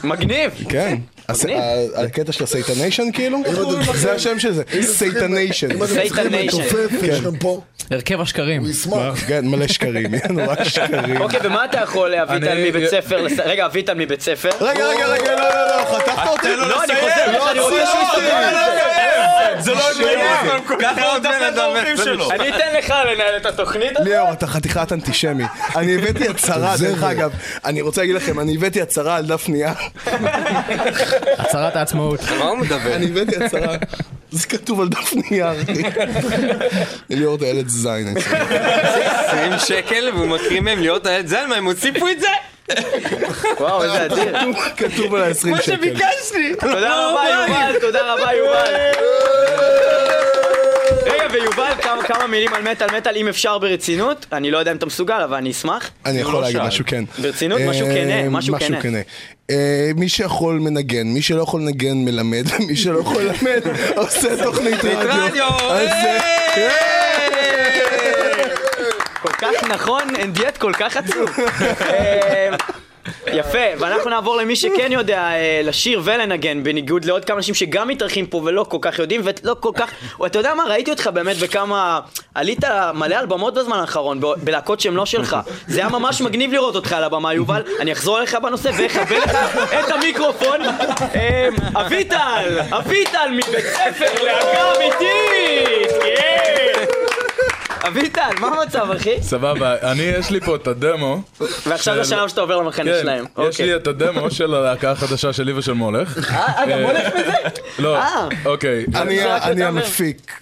[0.05, 0.51] מגניב.
[0.69, 0.97] כן.
[1.29, 3.39] הקטע של הסייטניישן כאילו?
[3.95, 5.71] זה השם של זה, סייטניישן.
[5.71, 7.61] אם אתם צריכים לתופף, יש לכם פה.
[7.91, 8.63] הרכב השקרים.
[8.63, 9.25] הוא ישמח.
[9.27, 11.21] כן, מלא שקרים, יאנו, רק שקרים.
[11.21, 14.51] אוקיי, ומה אתה יכול, אביטל, אני- מבית ספר, רגע, אביטל מבית ספר?
[14.61, 16.57] רגע, רגע, רגע, לא, לא, לא, חתכת אותי?
[16.57, 19.61] לא, אני חוזר, לא, אני רוצה לא, שהוא לא, יסיים.
[19.61, 19.81] זה לא.
[20.81, 21.71] ככה בן אדם
[22.31, 24.07] אני אתן לך לנהל את התוכנית הזאת.
[24.09, 25.45] ליאור, אתה חתיכת אנטישמי.
[25.77, 27.31] אני הבאתי הצהרה, דרך אגב,
[27.65, 29.69] אני רוצה להגיד לכם, אני הבאתי הצהרה על דף נייר.
[31.39, 32.21] הצהרת העצמאות.
[32.39, 32.95] מה הוא מדבר?
[32.97, 33.77] אני הבאתי הצהרה.
[34.31, 35.47] זה כתוב על דף נייר.
[37.11, 38.17] ליאור, אתה ילד זין.
[38.17, 38.39] אצלי.
[39.27, 42.29] 20 שקל והוא מקריא מהם להיות הילד זלמה, הם הוסיפו את זה?
[43.61, 44.37] וואו, איזה אדיר.
[44.77, 45.63] כתוב על ה-20 כמו שקל.
[45.77, 46.55] שביקשתי.
[46.61, 48.75] תודה רבה, יובל, תודה רבה, יובל.
[51.33, 54.27] ויובל, כמה- מילים על מטאל מטאל, אם אפשר ברצינות.
[54.33, 55.91] אני לא יודע אם אתה מסוגל, אבל אני אשמח.
[56.07, 57.05] אני יכול להגיד משהו כן.
[57.19, 57.61] ברצינות?
[57.61, 58.99] משהו אה, כנה, משהו כנה.
[59.51, 63.63] אה, מי שיכול מנגן, מי שלא יכול לנגן מלמד, ומי שלא יכול ללמד
[63.97, 65.49] עושה תוכנית רדיו.
[69.23, 71.31] כל כך נכון, and yet כל כך עצוב.
[71.81, 72.51] אה,
[73.27, 78.27] יפה, ואנחנו נעבור למי שכן יודע אה, לשיר ולנגן, בניגוד לעוד כמה אנשים שגם מתארחים
[78.27, 79.91] פה ולא כל כך יודעים, ולא כל כך...
[80.27, 82.01] אתה יודע מה, ראיתי אותך באמת בכמה...
[82.35, 85.37] עלית מלא על במות בזמן האחרון, בלהקות שהן לא שלך.
[85.67, 87.63] זה היה ממש מגניב לראות אותך על הבמה, יובל.
[87.81, 89.35] אני אחזור אליך בנושא ואכבה לך
[89.81, 90.61] את המיקרופון.
[91.15, 92.59] אה, אביטל!
[92.71, 95.93] אביטל מבית ספר להקה אמיתית!
[97.87, 99.23] אביטל, מה המצב, אחי?
[99.23, 101.23] סבבה, אני יש לי פה את הדמו.
[101.67, 103.25] ועכשיו זה של- השלב שאתה עובר למחנה כן, שלהם.
[103.25, 103.67] יש אוקיי.
[103.67, 106.31] לי את הדמו של הלהקה החדשה שלי ושל מולך.
[106.31, 107.33] אה, גם הולך בזה?
[107.79, 108.29] לא, אה.
[108.45, 108.85] אוקיי.
[108.95, 109.21] אני-
[109.65, 110.33] המפיק.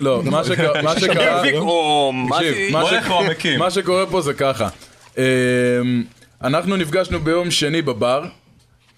[0.00, 3.58] לא, מה שקרה, שקרה, או, מולך הוא המקים.
[3.58, 4.68] מה שקורה פה זה ככה.
[5.18, 5.22] אמ,
[6.44, 8.22] אנחנו נפגשנו ביום שני בבר,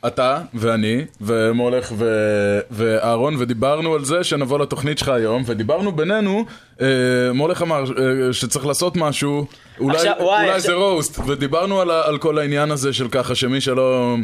[0.07, 6.45] אתה ואני ומולך ו- ואהרון, ודיברנו על זה שנבוא לתוכנית שלך היום, ודיברנו בינינו,
[6.81, 6.87] אה,
[7.35, 7.85] מולך אמר
[8.29, 9.47] אה, שצריך לעשות משהו,
[9.81, 13.35] אולי, עכשיו, וואי, אולי עכשיו- זה רוסט, ודיברנו על, על כל העניין הזה של ככה
[13.35, 14.17] שמי שלא...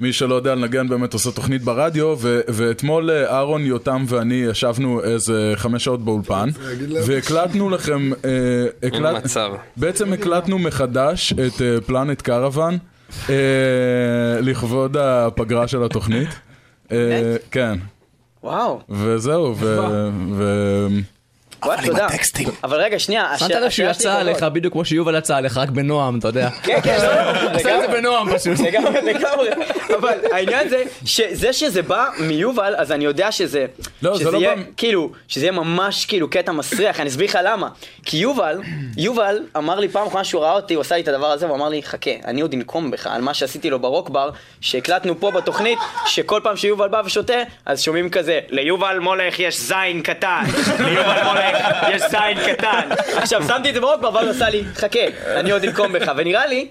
[0.00, 5.04] מי שלא יודע לנגן באמת עושה תוכנית ברדיו, ו- ואתמול אה, אהרון, יותם ואני ישבנו
[5.04, 6.48] איזה חמש שעות באולפן,
[7.06, 9.36] והקלטנו לכם, אה, הקלט...
[9.76, 12.78] בעצם הקלטנו מחדש את פלנט קרוון,
[14.40, 16.28] לכבוד הפגרה של התוכנית.
[16.92, 17.78] אה, כן.
[18.42, 18.80] וואו.
[18.88, 20.86] וזהו, ו...
[21.62, 22.06] ו- וואי, תודה.
[22.64, 26.18] אבל רגע, שנייה, שמת לב שהוא יצא עליך בדיוק כמו שיובל יצא עליך, רק בנועם,
[26.18, 26.48] אתה יודע.
[26.62, 27.08] כן, כן, לא,
[27.56, 28.58] עשה את זה בנועם פשוט.
[29.02, 29.48] לגמרי.
[29.98, 33.66] אבל העניין זה, שזה שזה בא מיובל, אז אני יודע שזה...
[34.02, 37.26] לא, זה שזה לא יהיה, בא- כאילו, שזה יהיה ממש כאילו קטע מסריח, אני אסביר
[37.28, 37.68] לך למה.
[38.04, 38.60] כי יובל,
[38.96, 41.56] יובל אמר לי פעם אחרונה שהוא ראה אותי, הוא עשה לי את הדבר הזה, והוא
[41.56, 45.30] אמר לי, חכה, אני עוד אנקום בך על מה שעשיתי לו ברוק בר, שהקלטנו פה
[45.30, 47.34] בתוכנית, שכל פעם שיובל בא ושותה,
[47.66, 50.42] אז שומעים כזה, ליובל מולך יש זין קטן,
[50.78, 51.45] ליובל מולך
[51.94, 52.88] יש זין קטן.
[53.16, 56.46] עכשיו, שמתי את זה בר, ואז הוא עשה לי, חכה, אני עוד אנקום בך, ונראה
[56.46, 56.68] לי...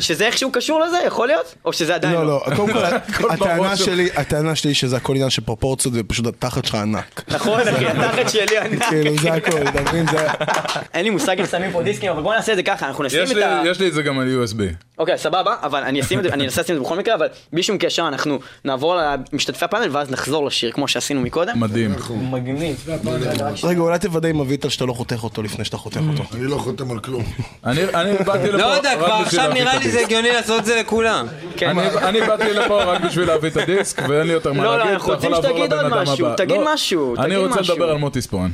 [0.00, 1.54] שזה איכשהו קשור לזה, יכול להיות?
[1.64, 2.26] או שזה עדיין לא?
[2.26, 2.84] לא, לא, קודם כל,
[3.32, 3.76] הטענה.
[3.76, 7.22] שלי, הטענה שלי שזה הכל עניין של פרופורציות ופשוט התחת שלך ענק.
[7.28, 8.82] נכון, אחי, התחת שלי ענק.
[8.88, 10.06] כאילו, זה הכל, אתה מבין?
[10.06, 10.26] זה...
[10.94, 13.22] אין לי מושג איך שמים פה דיסקים, אבל בוא נעשה את זה ככה, אנחנו נשים
[13.22, 13.62] יש את ה...
[13.66, 14.58] יש לי את זה גם על USB.
[14.98, 17.26] אוקיי, סבבה, אבל אני אשים את זה, אני אנסה לשים את זה בכל מקרה, אבל
[17.52, 18.96] בלי שום קשר, אנחנו נעבור
[19.32, 21.60] למשתתפי הפאנל ואז נחזור לשיר כמו שעשינו מקודם.
[21.60, 21.94] מדהים.
[22.30, 22.86] מגניב.
[23.64, 26.22] רגע, אולי תוודא עם אביטל שאתה לא חותך אותו לפני שאתה חותך אותו.
[26.34, 27.22] אני לא חותם על כלום.
[27.66, 29.98] אני אני באתי לפה לא יודע, רק כבר בשביל עכשיו להביא נראה את לי זה
[29.98, 30.04] הדיסק.
[30.12, 31.26] הגיוני לעשות את זה לכולם.
[31.62, 34.78] אני- אני באתי לפה רק בשביל להביא את הדיסק, ואין לי יותר מה לא, לא,
[34.78, 34.92] להגיד.
[34.92, 36.36] אנחנו אתה יכול רוצים לעבור שתגיד עוד לבן אדם משהו, הבא.
[36.36, 37.74] תגיד לא, משהו, אני תגיד רוצה משהו.
[37.74, 38.50] לדבר על מוטי ספון.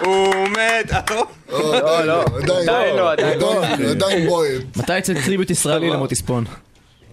[0.00, 0.92] הוא מת,
[1.50, 2.24] לא, לא.
[2.24, 3.64] עדיין לא, עדיין לא.
[3.90, 4.76] עדיין בועט.
[4.76, 6.44] מתי יצא טריביוט ישראלי למוטי ספון?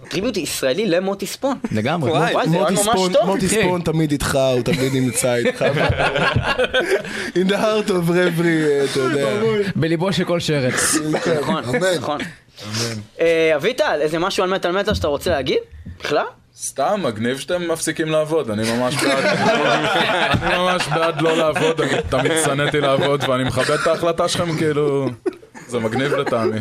[0.08, 1.56] טריביוט ישראלי למוטי ספון.
[1.72, 2.12] לגמרי.
[2.46, 3.12] מוטי ממש ספון-
[3.84, 5.64] תמיד איתך, הוא תמיד נמצא איתך.
[7.38, 9.28] In the heart of every, אתה יודע.
[9.76, 10.96] בליבו של כל שרץ.
[11.38, 11.64] נכון,
[11.96, 12.18] נכון.
[13.20, 15.58] אה, אביטל, איזה משהו על מטאל מטאל שאתה רוצה להגיד?
[16.04, 16.24] בכלל?
[16.60, 19.24] סתם, מגניב שאתם מפסיקים לעבוד, אני ממש בעד,
[20.42, 25.08] אני ממש בעד לא לעבוד, אני תמיד שנאתי לעבוד ואני מכבד את ההחלטה שלכם, כאילו,
[25.66, 26.58] זה מגניב לטעמי.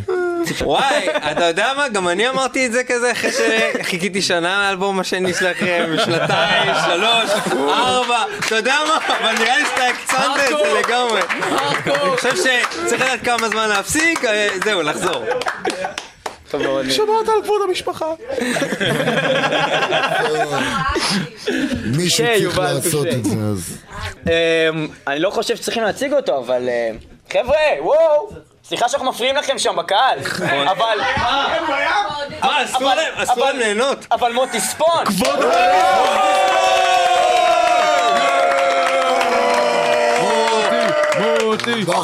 [0.62, 1.90] וואי, אתה יודע מה?
[1.90, 8.24] גם אני אמרתי את זה כזה אחרי שחיכיתי שנה לאלבום השני שלכם, שנתיים, שלוש, ארבע,
[8.40, 8.98] אתה יודע מה?
[9.20, 11.22] אבל נראה לי שאתה הקצנת את זה לגמרי.
[11.86, 15.26] אני חושב שצריך לדעת כמה זמן להפסיק, אה, זהו, לחזור.
[16.92, 18.06] שמעת על כבוד המשפחה.
[21.86, 23.08] מישהו כן, צריך לעשות.
[23.08, 23.78] את זה אז.
[24.28, 24.32] אמ,
[25.08, 26.70] אני לא חושב שצריכים להציג אותו, אבל...
[26.70, 26.90] אה,
[27.34, 28.30] חבר'ה, וואו!
[28.64, 30.20] סליחה שאנחנו מפריעים לכם שם בקהל,
[30.68, 30.98] אבל...
[32.42, 34.06] מה, אסור להם- אסור להם ליהנות?
[34.12, 35.06] אבל מוטי ספון!
[35.06, 35.40] כבוד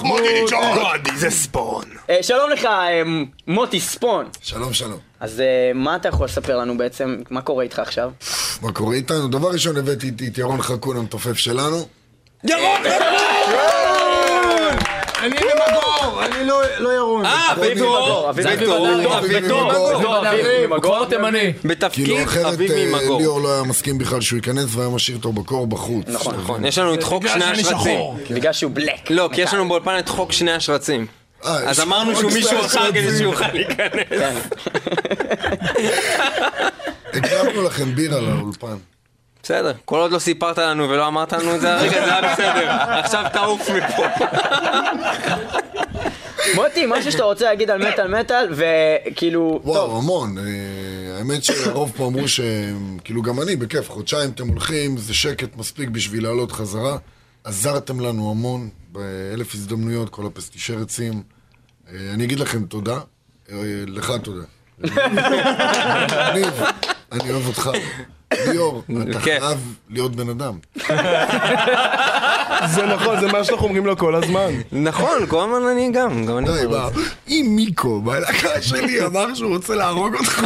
[0.03, 1.83] מוטי, גודי זה ספון.
[2.09, 3.01] אה, שלום לך, אה,
[3.47, 4.25] מוטי ספון.
[4.41, 4.99] שלום, שלום.
[5.19, 7.17] אז אה, מה אתה יכול לספר לנו בעצם?
[7.29, 8.11] מה קורה איתך עכשיו?
[8.61, 9.27] מה קורה איתנו?
[9.27, 11.87] דבר ראשון הבאתי את ירון חכון המתופף שלנו.
[12.43, 12.81] ירון
[15.21, 17.25] אני ממגור, אני לא לא ירון.
[17.25, 18.31] אה, אביב ממגור.
[20.73, 21.39] הוא כבר תימני.
[21.39, 23.19] כאילו בתפקיד אחרת אביב ממגור.
[23.19, 26.05] ליאור לא היה מסכים בכלל שהוא ייכנס והיה משאיר אותו בקור בחוץ.
[26.07, 27.99] נכון, נכון, יש לנו את חוק שני השרצים.
[28.29, 29.09] בגלל שהוא בלק.
[29.09, 31.05] לא, כי יש לנו באולפן את חוק שני השרצים.
[31.43, 32.91] אז יש אמרנו שהוא מישהו אחר.
[32.91, 34.43] כדי שהוא יוכל להיכנס.
[37.13, 38.75] הקרבנו לכם בירה לאולפן.
[39.43, 42.69] בסדר, כל עוד לא סיפרת לנו ולא אמרת לנו את זה הרגע, זה היה בסדר.
[42.99, 44.03] עכשיו תעוף מפה.
[46.55, 49.59] מוטי, משהו שאתה רוצה להגיד על מטאל מטאל, וכאילו...
[49.63, 50.37] וואו, המון.
[50.37, 50.43] אה,
[51.17, 55.89] האמת שהרוב פה אמרו שהם, כאילו גם אני, בכיף, חודשיים אתם הולכים, זה שקט מספיק
[55.89, 56.97] בשביל לעלות חזרה.
[57.43, 61.23] עזרתם לנו המון, באלף הזדמנויות, כל הפסטישרצים.
[61.89, 62.99] אה, אני אגיד לכם תודה,
[63.51, 64.45] אה, לך תודה.
[67.11, 67.69] אני אוהב אותך.
[68.47, 69.19] ליאור, אתה.
[69.19, 70.57] חייב להיות בן אדם.
[72.75, 74.51] זה נכון, זה מה שאנחנו אומרים לו כל הזמן.
[74.71, 76.87] נכון, כל הזמן אני גם, גם אני די, יכול מה,
[77.27, 80.43] אם מיקו בלהקה שלי אמר שהוא רוצה להרוג אותך,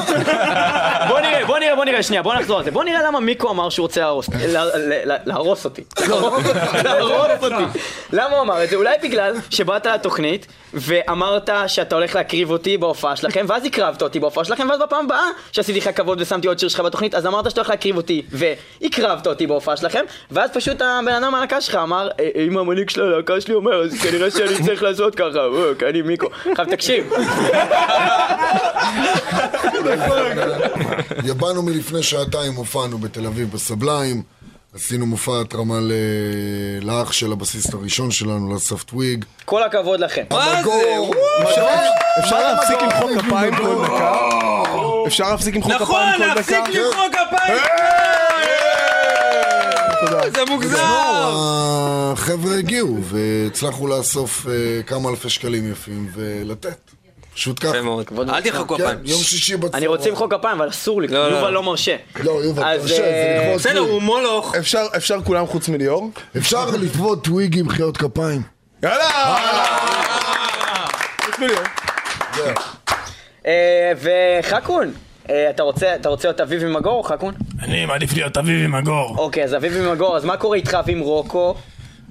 [1.09, 2.71] בוא נראה, בוא נראה, בוא נראה, שנייה, בוא נחזור על זה.
[2.71, 4.29] בוא נראה למה מיקו אמר שהוא רוצה להרוס
[5.25, 5.83] להרוס אותי.
[6.83, 7.79] להרוס אותי.
[8.13, 8.75] למה הוא אמר את זה?
[8.75, 14.45] אולי בגלל שבאת לתוכנית ואמרת שאתה הולך להקריב אותי בהופעה שלכם, ואז הקרבת אותי בהופעה
[14.45, 17.61] שלכם, ואז בפעם הבאה שעשיתי לך כבוד ושמתי עוד שיר שלך בתוכנית, אז אמרת שאתה
[17.61, 22.29] הולך להקריב אותי, והקרבת אותי בהופעה שלכם, ואז פשוט הבן אדם מהלהקה שלך אמר, "אה,
[22.35, 25.25] אה, אם המנהיג של הלהקה שלי אומר, אז כנראה שאני צריך לעשות ככה,
[25.89, 26.27] אני מיקו.
[26.51, 27.09] עכשיו תקשיב,
[31.37, 34.21] באנו מלפני שעתיים, הופענו בתל אביב בסבליים,
[34.75, 35.91] עשינו מופע התרמה ל-
[36.81, 39.25] לאח של הבסיסט הראשון שלנו, לאסף טוויג.
[39.45, 40.23] כל הכבוד לכם.
[40.29, 41.13] המגור!
[41.43, 41.65] אפשר-
[42.19, 44.44] אפשר להפסיק למחוא כפיים כל דקה?
[45.07, 46.59] אפשר להפסיק למחוא נכון, כפיים כל דקה?
[46.59, 47.57] להפסיק למחוא כפיים!
[50.35, 50.77] זה מוגזם!
[52.13, 54.53] החבר'ה הגיעו והצלחנו לאסוף אה,
[54.87, 56.77] כמה אלפי שקלים יפים ולתת.
[57.33, 57.69] פשוט ככה.
[57.69, 58.05] יפה מאוד.
[58.29, 58.99] אל תחכו כן, כפיים.
[59.03, 59.75] יום שישי בצהריים.
[59.75, 61.35] אני רוצה למחוא כפיים, אבל אסור לי, לא, לא.
[61.35, 61.95] יובל לא מרשה.
[62.23, 63.79] לא, יובל, אז, תרשה, זה אה, לכבוד בסדר.
[63.79, 64.55] הוא מולוך.
[64.55, 66.11] אפשר- אפשר כולם חוץ מליאור?
[66.37, 68.41] אפשר לכבוד טוויג עם מחיאות כפיים.
[68.83, 69.37] יאללה!
[71.25, 71.63] חוץ מליאור.
[73.47, 74.91] אה, וחכון,
[75.29, 77.33] אה, אתה רוצה אתה רוצה להיות אביב עם מגור, חכון?
[77.61, 79.15] אני מעדיף להיות אביב עם מגור.
[79.17, 81.55] אוקיי, אז אביב עם מגור, אז מה קורה איתך ועם רוקו?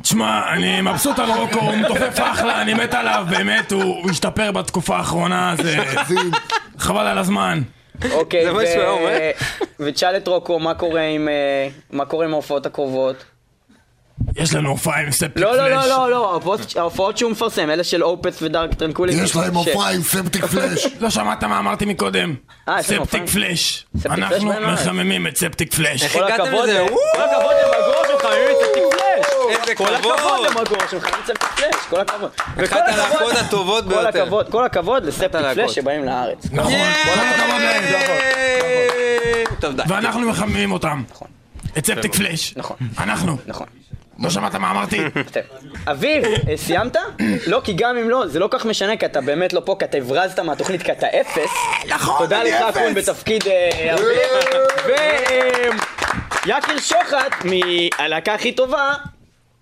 [0.02, 4.52] תשמע, אני מבסוט על רוקו, הוא מתופף אחלה, אני מת עליו, באמת, הוא הוא השתפר
[4.52, 5.76] בתקופה האחרונה, זה...
[6.78, 7.62] חבל על הזמן.
[8.12, 8.46] אוקיי?
[9.80, 13.24] ותשאל את רוקו, מה קורה עם אה, מה קורה עם ההופעות הקרובות?
[14.36, 15.88] יש לנו הופעה עם Septic לא, לא, לא, flesh.
[15.88, 16.40] לא, לא,
[16.76, 19.22] ההופעות- שהוא מפרסם, אלה של אופס ו Dark Tranquillity.
[19.22, 20.86] יש להם הופעה עם Septicflesh.
[21.00, 22.34] לא שמעת מה אמרתי מקודם?
[22.68, 23.28] אה, ספטיק?
[23.32, 23.86] פלאש.
[24.02, 24.52] פלאש אנחנו.
[24.72, 26.02] מחממים את Septicflesh.
[26.02, 26.86] איך כל הגעתם הכבוד, לזה?
[27.14, 29.26] כל הכבוד למגור שמחממים את Septicflesh!
[29.60, 30.46] איזה כל הכבוד כבוד!
[30.46, 32.30] למגור שמחממים את Septicflesh, כל הכבוד.
[32.64, 34.08] אחת הלהקות הטובות כל ביותר.
[34.22, 35.30] הכבוד, כל הכבוד לספטיק.
[35.54, 36.46] פלאש שבאים לארץ.
[36.52, 36.72] נכון.
[37.04, 37.84] כל הכבוד להם.
[39.76, 39.82] די.
[39.88, 41.02] ואנחנו מחממים אותם.
[41.78, 42.54] את ספטיק פלאש.
[42.56, 42.76] נכון.
[42.98, 43.36] אנחנו.
[43.46, 43.66] נכון.
[44.18, 45.00] לא שמעת מה אמרתי?
[45.90, 46.96] אביב, אה, סיימת?
[47.46, 49.84] לא, כי גם אם לא, זה לא כך משנה, כי אתה באמת לא פה, כי
[49.84, 51.50] אתה הברזת מהתוכנית, כי אתה אפס.
[51.88, 52.54] נכון, תודה לך.
[52.54, 54.06] אקון, בתפקיד אה, אביב.
[56.46, 58.92] ויקיר שוחט, מהלהקה הכי טובה,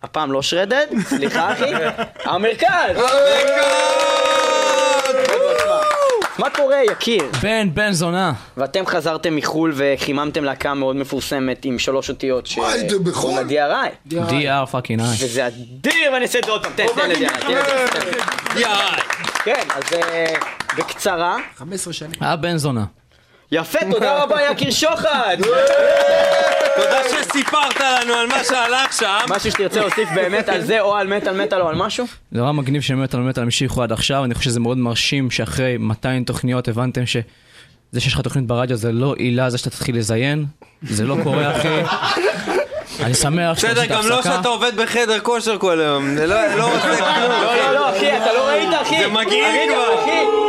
[0.02, 1.72] הפעם לא Shredhead, סליחה אחי,
[2.30, 2.96] המרכז!
[6.38, 7.24] מה קורה, יקיר?
[7.42, 8.32] בן, בן זונה.
[8.56, 12.58] ואתם חזרתם מחו"ל וחיממתם להקה מאוד מפורסמת עם שלוש אותיות ש...
[12.58, 13.40] מה, הייתם בחו"ל?
[13.48, 14.12] DRI.
[14.12, 15.08] DR fucking I.
[15.20, 19.02] וזה אדיר, ואני אעשה את זה עוד פעם, תן, תן ל-DRI.
[19.44, 20.34] כן, אז אה,
[20.78, 22.12] בקצרה, 15 שנים.
[22.20, 22.84] היה בן זונה.
[23.54, 25.38] יפה, תודה רבה יקיר שוחט!
[26.76, 29.18] תודה שסיפרת לנו על מה שהלך שם.
[29.28, 32.06] משהו שתרצה להוסיף באמת על זה, או על מטאל מטאל או על משהו?
[32.32, 36.24] זה נורא מגניב שמטאל מטאל המשיכו עד עכשיו, אני חושב שזה מאוד מרשים שאחרי 200
[36.24, 37.22] תוכניות הבנתם שזה
[37.98, 40.44] שיש לך תוכנית ברדיו זה לא עילה זה שאתה תתחיל לזיין,
[40.82, 41.68] זה לא קורה אחי.
[43.04, 44.22] אני שמח שאתה בסדר, עשית גם לא.
[44.22, 46.16] שאתה עובד בחדר כושר כל היום.
[46.16, 47.30] זה לא לא עושה כלום.
[47.30, 48.98] לא, לא, לא, אחי, אתה לא ראית, אחי?
[48.98, 50.41] זה מגעיל כבר.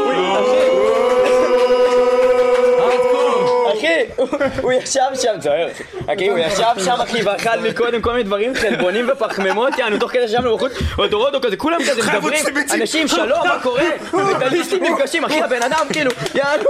[4.62, 5.68] הוא- ישב שם, זוהר,
[6.16, 10.28] אחי, הוא ישב שם, אחי, ואכל מקודם כל מיני דברים, חלבונים ופחמימות, יענו, תוך כדי
[10.28, 12.44] שישבנו בחוץ, אוטורודו כזה, כולם כזה מדברים.
[12.74, 13.84] אנשים, שלום, מה קורה?
[14.14, 16.64] מטאליסטים נפגשים, אחי, הבן אדם, כאילו, יענו,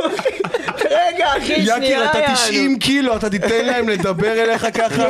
[0.85, 2.35] רגע, אחי, שנייה, יקיר, אתה יענו.
[2.35, 5.05] 90 קילו, אתה תיתן להם לדבר אליך ככה?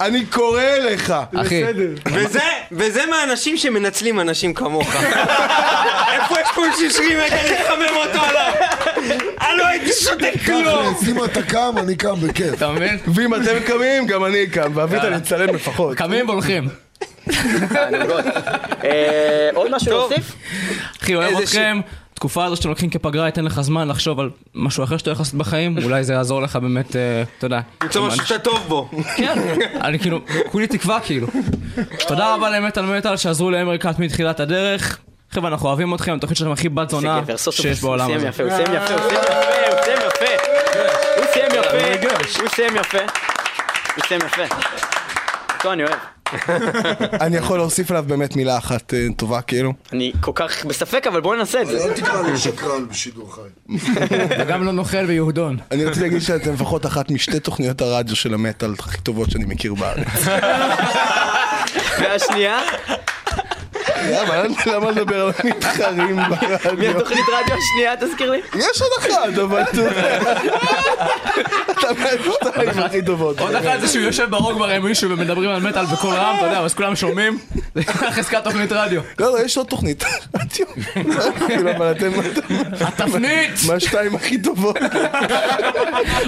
[0.00, 1.14] אני קורא אליך.
[1.40, 1.62] אחי,
[2.06, 2.40] וזה,
[2.72, 4.94] וזה מהאנשים שמנצלים אנשים כמוך.
[6.12, 8.52] איפה יש פה שישרים רגע לחמם אותו עליו?
[9.40, 10.94] אני לא הייתי שותה כלום.
[11.04, 12.54] שים אתה קם, אני קם בכיף.
[12.54, 12.98] אתה מבין?
[13.14, 15.96] ואם אתם קמים, גם אני קם, ואביטל יצלם לפחות.
[15.96, 16.68] קמים והולכים.
[18.84, 20.36] אה, עוד משהו להוסיף?
[21.02, 21.80] אחי, אוהב אתכם.
[22.14, 25.34] תקופה הזו שאתם לוקחים כפגרה, ייתן לך זמן לחשוב על משהו אחר שאתה הולך לעשות
[25.34, 27.60] בחיים, אולי זה יעזור לך באמת, אה, אתה יודע.
[27.82, 28.90] למצוא משהו שאתה טוב בו.
[29.16, 29.38] כן,
[29.80, 30.20] אני כאילו,
[30.50, 31.26] כולי תקווה כאילו.
[32.08, 34.98] תודה רבה למטאל מטאל שעזרו לאמריקאט מתחילת הדרך.
[35.30, 37.20] חבר'ה, אנחנו אוהבים אתכם, התוכנית שלכם הכי בת זונה
[37.50, 38.28] שיש הוא בעולם סיים הזה.
[38.28, 40.45] יפה, הוא סיים יפה, הוא סיים יפה, הוא סיים יפה,
[42.40, 42.98] הוא סיים יפה,
[43.96, 44.42] הוא סיים יפה.
[45.56, 45.98] אותו אני אוהב.
[47.20, 49.72] אני יכול להוסיף עליו באמת מילה אחת אה, טובה, כאילו.
[49.92, 51.84] אני כל כך בספק, אבל בואו ננסה את זה.
[51.84, 53.40] אל תקרא לי שקרן בשידור חי.
[54.38, 55.56] וגם לא נוכל ויהודון.
[55.70, 59.74] אני רציתי להגיד שאתם לפחות אחת משתי תוכניות הרדיו של המטאל הכי טובות שאני מכיר
[59.74, 60.24] בארץ.
[62.00, 62.60] והשנייה,
[64.04, 64.90] למה?
[64.90, 66.58] לדבר על המתחרים ברדיו?
[66.78, 68.40] מהתוכנית רדיו השנייה, תזכיר לי.
[68.54, 70.18] יש עוד אחת, אבל אתה יודע.
[72.84, 73.40] הכי טובות.
[73.40, 76.58] עוד אחד זה שהוא יושב כבר עם מישהו ומדברים על מטאל בקול רם, אתה יודע,
[76.58, 77.38] אז כולם שומעים.
[77.74, 79.00] זה חזקת תוכנית רדיו.
[79.18, 80.04] לא, לא, יש עוד תוכנית.
[80.34, 80.66] רדיו.
[81.46, 82.10] כאילו, אבל אתם...
[82.80, 83.50] התפנית!
[83.66, 84.76] מהשתיים הכי טובות.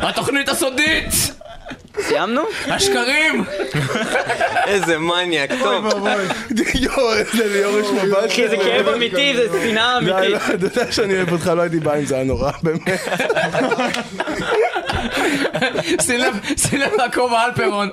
[0.02, 1.12] התוכנית הסודית!
[2.00, 2.42] סיימנו?
[2.66, 3.44] השקרים!
[4.66, 5.86] איזה מניאק, טוב.
[6.74, 8.26] יואו, איזה ליאור יש מבט.
[8.26, 10.36] אחי, זה כאב אמיתי, זה שנאה אמיתית.
[10.54, 12.80] אתה יודע שאני אוהב אותך, לא הייתי בא אם זה היה נורא, באמת.
[16.06, 17.88] שים לב, שים לב לכובע אלפרון,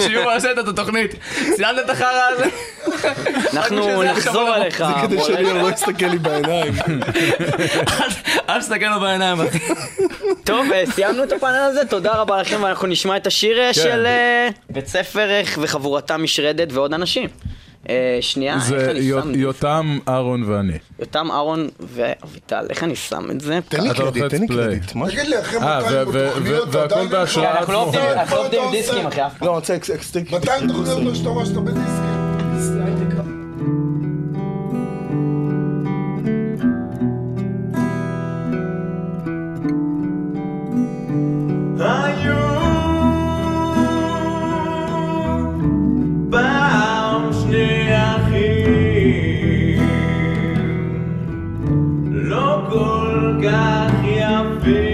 [0.00, 1.14] שיובל עושה את התוכנית.
[1.56, 2.44] צילמת את החרא הזה?
[3.52, 4.78] אנחנו נחזור עכשיו עליך.
[4.78, 5.20] זה כדי.
[5.20, 6.72] שליאור לא יסתכל לי בעיניים.
[8.48, 9.58] אל תסתכל לו בעיניים, אחי.
[10.44, 13.72] טוב, אה, סיימנו את הפאנל הזה, תודה רבה לכם, ואנחנו נשמע את השיר אה, כן.
[13.72, 15.28] של אה, בית ספר
[15.58, 17.28] וחבורתה משרדת ועוד אנשים.
[17.88, 19.40] אה, שנייה, איך זה אני שם את זה?
[19.40, 20.72] יותם, אהרון ואני.
[20.98, 23.58] יותם, אהרון ואביטל, איך אני שם את זה?
[23.68, 24.48] תן לי אתה קרדיט, תן לי.
[24.48, 24.94] קרדיט.
[24.94, 25.08] מה?
[25.10, 27.82] תגיד לי, אחרי אה, 200 ו- ו- תוכניות, ו- והכל עדיין לך- בהשראת אנחנו לא
[27.82, 28.70] עובדים- לא עם אתה?
[28.76, 29.46] דיסקים, אחי, אף פעם.
[29.48, 30.32] לא, אני רוצה אקס- אקסטריק.
[30.32, 32.14] 200 תוכניות לא שאתה אומר שאתה בדיסקים.
[41.78, 42.23] פעם
[53.44, 54.93] כל כך יפים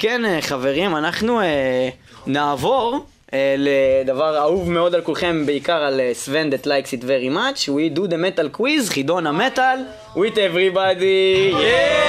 [0.00, 1.88] כן, אה, חברים, אנחנו אה,
[2.26, 7.68] נעבור אה, לדבר אהוב מאוד על כולכם, בעיקר על סוון that likes it very much.
[7.68, 9.78] We do the metal quiz, חידון המטאל,
[10.14, 11.54] with everybody.
[11.54, 11.99] חידון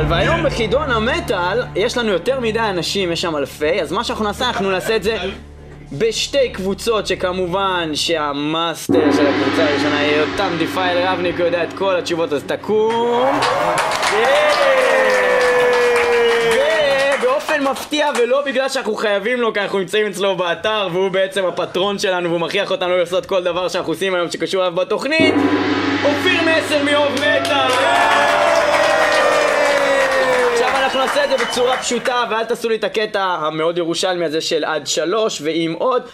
[0.00, 4.24] המטאל, והיום בחידון המטאל יש לנו יותר מדי אנשים, יש שם אלפי, אז מה שאנחנו
[4.24, 5.16] נעשה, אנחנו נעשה את זה
[5.92, 11.72] בשתי קבוצות שכמובן שהמאסטר של הקבוצה הראשונה יהיה יותם דיפיילר אבני כי הוא יודע את
[11.72, 13.40] כל התשובות אז תקום.
[17.18, 21.98] ובאופן מפתיע ולא בגלל שאנחנו חייבים לו כי אנחנו נמצאים אצלו באתר והוא בעצם הפטרון
[21.98, 25.34] שלנו והוא מכריח אותנו לעשות כל דבר שאנחנו עושים היום שקשור אליו בתוכנית
[26.04, 28.49] אופיר מסר מאוב מטאל
[31.00, 34.64] אנחנו נעשה את זה בצורה פשוטה ואל תעשו לי את הקטע המאוד ירושלמי הזה של
[34.64, 36.08] עד שלוש ועם עוד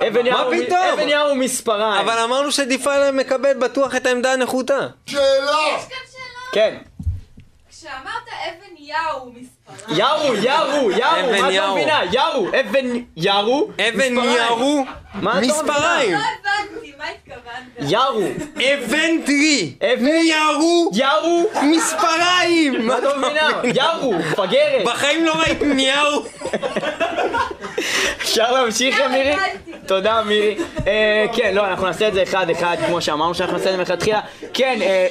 [0.00, 0.98] אבן פתאום?
[0.98, 4.88] אבן מספריים אבל אמרנו שדיפיילר מקבל בטוח את העמדה הנחותה.
[5.06, 5.78] שאלה!
[6.52, 6.78] כן
[7.70, 9.59] כשאמרת אבן יאו מספרה.
[9.88, 11.74] ירו, ירו, ירו, אבן מה את לא ירו.
[11.74, 12.00] מבינה?
[12.12, 14.14] ירו, אבן ירו, אבן.
[14.14, 14.84] ירו,
[15.22, 16.12] לא מספריים.
[16.12, 17.90] לא הבנתי, מה התכוונת?
[17.92, 18.22] ירו,
[18.56, 22.86] אבן טרי, אבן ירו, ירו, מספריים.
[22.86, 23.50] מה את לא מבינה?
[23.74, 24.84] ירו, מפגרת.
[24.84, 26.22] בחיים לא ראית ניהו.
[28.22, 29.34] אפשר להמשיך מירי?
[29.86, 30.56] תודה מירי.
[30.86, 33.78] אה, כן, לא, אנחנו נעשה את זה אחד אחד, כמו שאמרנו שאנחנו נעשה את זה
[33.78, 34.20] מלכתחילה.
[34.54, 35.06] כן, אה,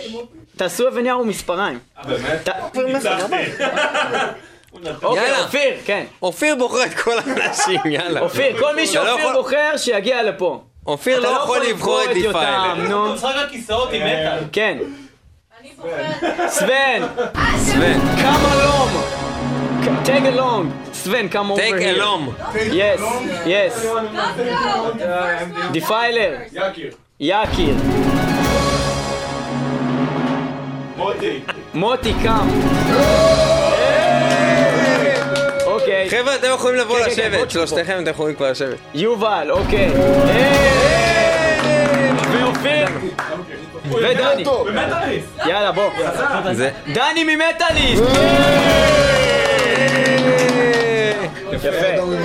[0.59, 1.79] תעשו אבן ירו מספריים.
[2.07, 2.49] באמת?
[5.03, 5.43] אוקיי, יאללה.
[5.43, 6.05] אופיר, כן.
[6.21, 8.19] אופיר בוחר את כל האנשים, יאללה.
[8.19, 10.61] אופיר, כל מי לא שאופיר יכול- בוחר, שיגיע לפה.
[10.87, 12.65] אופיר אתה לא יכול לבחור את דיפיילר.
[12.67, 13.13] יותם, נו.
[13.13, 14.39] משחק הכיסאות עם מטאל.
[14.51, 14.77] כן.
[16.47, 17.07] סוון,
[17.57, 18.01] סוון.
[18.17, 18.93] come along.
[20.05, 20.93] Take along.
[20.93, 22.01] סוון, come over Take here.
[22.01, 22.53] along.
[22.55, 23.01] Yes,
[23.45, 23.87] yes.
[25.71, 26.37] דיפיילר.
[26.53, 26.91] יקיר.
[27.19, 27.75] יקיר.
[30.99, 31.39] מוטי.
[31.73, 32.47] מוטי, קם.
[35.65, 36.09] אוקיי.
[36.09, 38.77] חבר'ה, אתם יכולים לבוא כן, כן, כן, לשבת, שלושתכם אתם יכולים כבר לשבת.
[38.93, 39.91] יובל, אוקיי.
[42.31, 42.87] ואופיר.
[43.91, 44.43] ודני.
[45.45, 45.89] יאללה, בוא.
[46.93, 48.03] דני ממטאליסט!
[51.53, 51.69] יפה.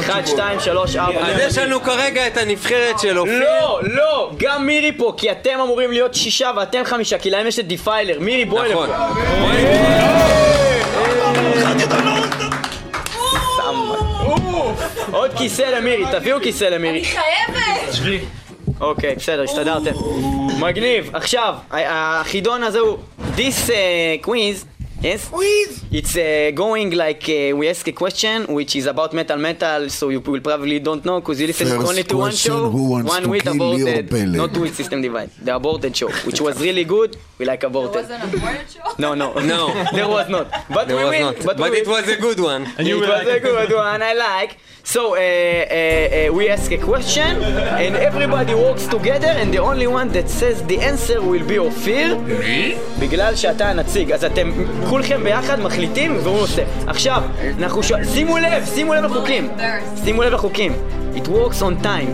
[0.01, 1.21] 1, 2, 3, 4.
[1.21, 3.41] אז יש לנו כרגע את הנבחרת של אופיר.
[3.41, 7.59] לא, לא, גם מירי פה, כי אתם אמורים להיות שישה ואתם חמישה, כי להם יש
[7.59, 8.21] את דיפיילר.
[8.21, 8.89] מירי, בואי נכון.
[8.89, 9.05] לפה.
[15.13, 16.99] עוד כיסא למירי, תביאו כיסא למירי.
[16.99, 18.25] אני חייבת!
[18.81, 19.93] אוקיי, בסדר, הסתדרתם.
[20.61, 21.11] מגניב.
[21.13, 22.99] עכשיו, החידון הזה הוא...
[23.37, 24.74] This uh, quiz,
[25.05, 25.29] yes?
[25.29, 25.85] Quiz!
[25.91, 30.09] It's uh, going like uh, we ask a question which is about metal metal, so
[30.09, 33.09] you will probably don't know because you listen First only to one show, who wants
[33.11, 34.37] one to with kill Leo aborted, Pele?
[34.43, 37.95] not with System Divide, the aborted show, which was really good, we like aborted.
[38.03, 38.95] wasn't a word show?
[38.99, 39.63] No, no, No.
[39.93, 40.47] there was not.
[40.71, 41.37] But There we was will, not.
[41.45, 41.95] but, But we it will.
[42.01, 42.63] was a good one.
[42.79, 44.59] it was a good one, I like.
[44.84, 47.32] So uh, uh, uh, we ask a question,
[47.86, 52.18] and everybody works together, and the only one that says the answer will be אופיר.
[53.00, 54.52] בגלל שאתה הנציג, אז אתם
[54.90, 56.64] כולכם ביחד מחליטים והוא עושה.
[56.88, 57.24] עכשיו,
[57.60, 57.92] אנחנו ש...
[58.14, 59.50] שימו לב, שימו לב לחוקים.
[60.04, 60.74] שימו לב לחוקים.
[61.16, 62.10] It works on time.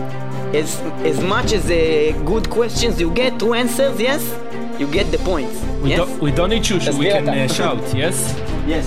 [0.52, 1.76] As, as much as uh,
[2.32, 4.22] good questions you get, two answers, yes,
[4.80, 5.56] you get the points.
[5.82, 5.98] We yes?
[6.00, 7.32] don't- we don't need to, we תסביר can אתה.
[7.46, 8.16] uh, shout, yes?
[8.74, 8.86] Yes.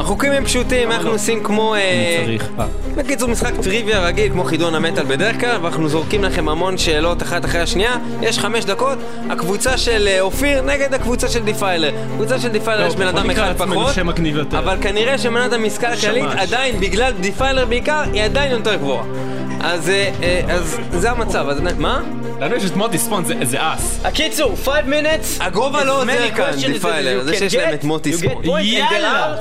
[0.00, 1.74] החוקים הם פשוטים, אנחנו עושים כמו...
[1.74, 2.48] אה, צריך.
[2.58, 2.66] אה.
[2.96, 7.44] בקיצור, משחק טריוויה רגיל כמו חידון המטאל בדרך כלל, ואנחנו זורקים לכם המון שאלות אחת
[7.44, 7.96] אחרי השנייה.
[8.22, 8.98] יש חמש דקות,
[9.30, 11.90] הקבוצה של אה, אופיר נגד הקבוצה של דיפיילר.
[12.16, 13.94] קבוצה של דיפיילר לא, יש בן אדם אחד פחות.
[14.58, 16.24] אבל כנראה שמנת המשכל הכללית.
[16.36, 19.04] עדיין, בגלל דיפיילר בעיקר, היא עדיין יותר גבוהה.
[19.60, 19.92] אז
[20.48, 22.02] אז זה המצב, אז מה?
[22.40, 24.00] לנו יש את מוטי ספון, זה אס.
[24.04, 25.44] הקיצור, 5 minutes.
[25.44, 28.42] הגובה לא עוזר כאן, דיפיילר, זה שיש להם את מוטי ספון.
[28.60, 29.36] יאללה.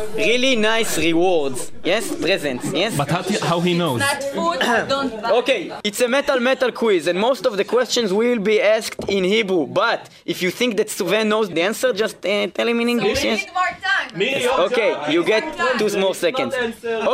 [0.48, 1.72] are really nice rewards.
[1.84, 2.72] Yes, presents.
[2.72, 2.96] Yes.
[2.96, 4.00] But how, how he knows?
[4.00, 4.58] Not food,
[4.88, 5.30] don't buy.
[5.30, 9.24] Okay, it's a metal metal quiz, and most of the questions will be asked in
[9.24, 9.66] Hebrew.
[9.66, 12.94] But if you think that Suven knows the answer, just uh, tell him in So
[12.94, 13.24] we English.
[13.24, 13.44] Yes.
[13.44, 14.64] need more time.
[14.66, 15.44] Okay, you get
[15.78, 16.54] two more seconds.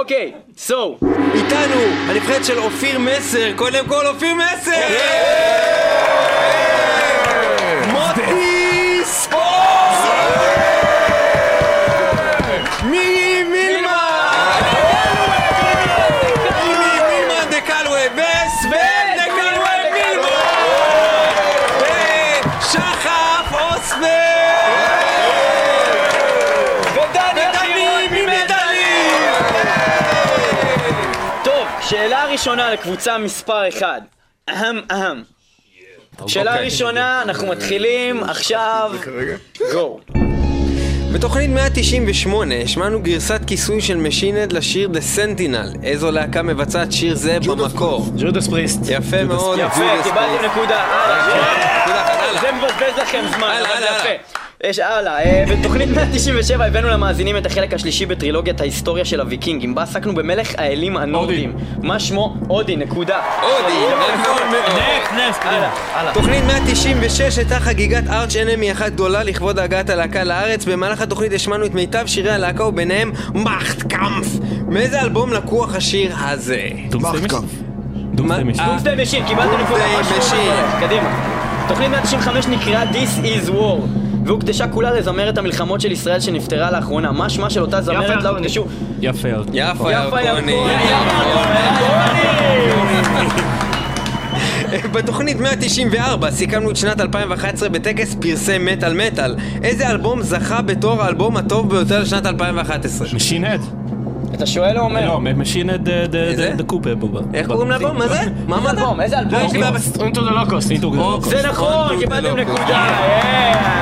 [0.02, 0.98] Okay, so
[1.34, 4.80] איתנו, הנבחרת של אופיר מסר, קודם כל אופיר מסר!
[32.35, 33.87] ראשונה לקבוצה מספר 1.
[34.49, 35.23] אהם אהם.
[36.27, 36.65] שאלה אוקיי.
[36.65, 38.91] ראשונה, אנחנו מתחילים עכשיו.
[39.73, 39.99] גו.
[41.13, 45.83] בתוכנית 198 השמענו גרסת כיסוי של משינד לשיר The Sentinel.
[45.83, 48.05] איזו להקה מבצעת שיר זה במקור?
[48.17, 48.79] ג'ודס פריסט.
[48.89, 50.43] יפה מאוד, יפה, ג'ודס קיבלתם פריסט.
[50.57, 50.81] נקודה.
[50.83, 52.41] הלאה.
[52.41, 54.44] זה מבזבז לכם זמן, אבל זה יפה.
[54.63, 59.83] יש הלאה, אה, בתוכנית 197 הבאנו למאזינים את החלק השלישי בטרילוגיית ההיסטוריה של הוויקינגים, בה
[59.83, 61.53] עסקנו במלך האלים הנורדים.
[61.83, 62.37] מה שמו?
[62.49, 63.21] אודין, נקודה.
[63.43, 63.73] אודין,
[64.21, 64.79] נכון מאוד.
[65.41, 66.13] הלאה, הלאה.
[66.13, 70.65] תוכנית 196 הייתה חגיגת Arch Enemy אחת גדולה לכבוד הגעת הלהקה לארץ.
[70.65, 74.39] במהלך התוכנית השמענו את מיטב שירי הלהקה וביניהם Machtkampf.
[74.67, 76.67] מאיזה אלבום לקוח השיר הזה?
[77.01, 77.57] Machtkampf.
[78.13, 78.65] Doomsday Machine.
[78.65, 79.83] Doomsday Machine, קיבלתם נקודה.
[80.79, 81.31] קדימה.
[81.67, 84.04] תוכנית 195 נקרא This is War.
[84.25, 87.11] והוקדשה כולה לזמרת המלחמות של ישראל שנפטרה לאחרונה.
[87.11, 88.65] מה שמה של אותה זמרת לה הוקדשו?
[89.01, 89.59] יפה ירקוני.
[89.59, 90.57] יפה יפה ירקוני.
[94.93, 99.35] בתוכנית 194 סיכמנו את שנת 2011 בטקס פרסי מטאל מטאל.
[99.63, 103.07] איזה אלבום זכה בתור האלבום הטוב ביותר לשנת 2011?
[103.13, 103.61] Machine Head.
[104.35, 105.05] אתה שואל או אומר?
[105.05, 105.89] לא, Machine Head
[106.57, 106.89] דה קופה.
[107.33, 107.97] איך קוראים לאלבום?
[107.97, 108.19] מה זה?
[108.47, 108.77] מה אמרת?
[108.77, 109.01] אלבום?
[109.01, 109.39] איזה אלבום?
[110.03, 110.71] Into the Locust.
[111.29, 112.87] זה נכון, קיבלתם נקודה.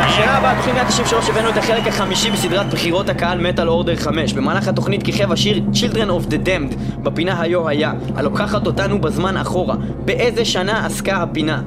[0.06, 4.34] השאלה הבאה, תוכנית 193 הבאנו את החלק החמישי בסדרת בחירות הקהל Metal Order 5.
[4.34, 9.76] במהלך התוכנית כיכב השיר Children of the Damned בפינה היו היה, הלוקחת אותנו בזמן אחורה.
[10.06, 11.62] באיזה שנה עסקה הפינה?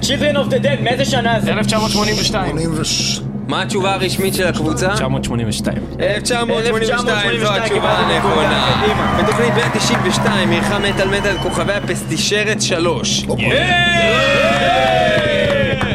[0.00, 1.52] Children of the Damned, מאיזה שנה זה?
[1.52, 3.31] 1982.
[3.52, 4.92] מה התשובה הרשמית של הקבוצה?
[4.92, 5.76] 1982.
[6.00, 8.82] 1982 זו התשובה הנכונה.
[9.18, 13.26] בתוכנית 192 אירחה מטאל מטאל כוכבי הפסטישרת 3.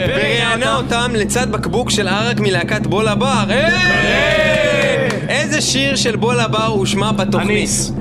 [0.08, 3.43] וראיינה אותם לצד בקבוק של ערק מלהקת בולה בר.
[5.30, 7.49] איזה שיר של בולה בר הושמע בתוכנית?
[7.49, 7.91] אניס.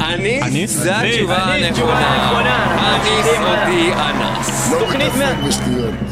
[0.00, 0.70] אניס?
[0.70, 2.96] זו התשובה הנכונה.
[2.96, 4.74] אניס אותי אנס.
[4.78, 5.28] תוכנית 100...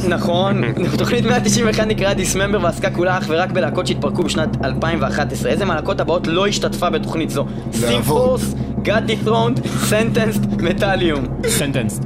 [0.08, 0.62] נכון,
[0.98, 5.50] תוכנית 191 נקראה דיסממבר ועסקה כולה אך ורק בלהקות שהתפרקו בשנת 2011.
[5.50, 7.46] איזה מהלהקות הבאות לא השתתפה בתוכנית זו?
[7.72, 11.24] סימפורס, גאד דית'רונד, סנטנסט, מטאליום.
[11.46, 12.02] סנטנסט.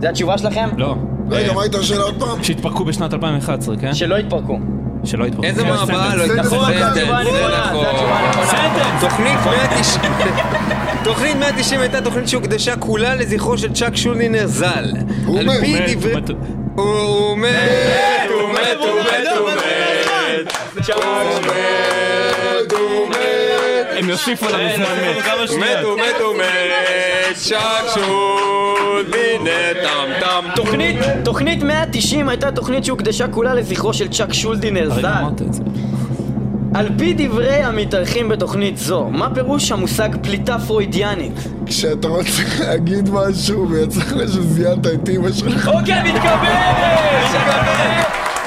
[0.00, 0.68] זה התשובה שלכם?
[0.76, 0.96] לא.
[1.30, 2.42] רגע, מה הייתה השאלה עוד פעם?
[2.44, 3.94] שהתפרקו בשנת 2011, כן?
[3.94, 4.58] שלא התפרקו.
[5.04, 5.44] שלא התפרקו.
[5.46, 6.22] איזה מעברה לא.
[6.24, 6.56] התפרקו?
[6.56, 7.26] נכון, זה נכון.
[7.26, 8.98] הנכונה.
[9.00, 10.12] תוכנית 190
[11.04, 14.84] תוכנית 190 הייתה תוכנית שהוקדשה כולה לזכרו של צ'אק שולדינר ז"ל.
[15.26, 16.12] הוא על פי הוא מת, דברי-
[16.74, 17.50] הוא מת,
[18.30, 19.48] הוא מת, הוא מת, הוא
[21.46, 21.97] מת.
[23.98, 25.24] הם יוסיפו לנו זמן מת.
[25.50, 27.36] הוא מת, הוא מת, הוא מת.
[27.36, 30.44] צ'אק שולדינר טם טם.
[30.54, 35.06] תוכנית, תוכנית 190 הייתה תוכנית שהוקדשה כולה לזכרו של צ'אק שולדינר ז"ל.
[35.06, 35.62] אמרת את זה.
[36.74, 41.32] על פי דברי המתארחים בתוכנית זו, מה פירוש המושג פליטה פרוידיאנית?
[41.66, 45.68] כשאתה רוצה להגיד משהו ויצא לך שזיינת את אימא שלך.
[45.68, 46.32] אוקיי, מתקבל!
[47.24, 47.68] מתקבל!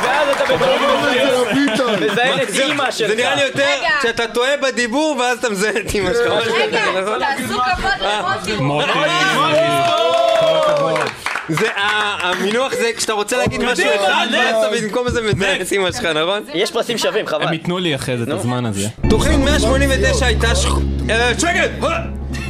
[0.04, 1.61] ואז אתה ביטון.
[2.02, 3.08] מזיין את אימא שלך.
[3.10, 3.68] זה נראה לי יותר
[4.02, 6.48] שאתה טועה בדיבור ואז אתה מזהה את אמא שלך.
[6.48, 7.20] רגע, נכון?
[7.20, 8.52] תעשו כבוד למוטי.
[11.50, 15.92] זה ה- המינוח זה כשאתה רוצה להגיד משהו אחד אתה במקום זה מזהה את אמא
[15.92, 16.44] שלך, נכון?
[16.54, 17.48] יש פרסים שווים, חבל.
[17.48, 18.88] הם ייתנו לי אחרי זה את הזמן הזה.
[19.10, 20.76] תוכנית 189 הייתה שח...
[21.10, 21.70] אה, שקט!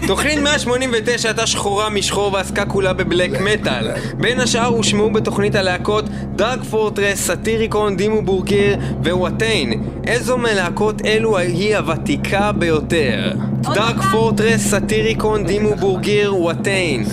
[0.08, 3.92] תוכנית 189 הייתה שחורה משחור ועסקה כולה בבלק מטאל.
[4.18, 9.84] בין השאר הושמעו בתוכנית הלהקות דארק פורטרס, סאטיריקון, דימו בורקיר ווואטיין.
[10.08, 13.32] איזו מלהקות אלו היא הוותיקה ביותר?
[13.62, 17.04] דארק פורטרס, סאטיריקון, דימו בורגיר, וואטיין.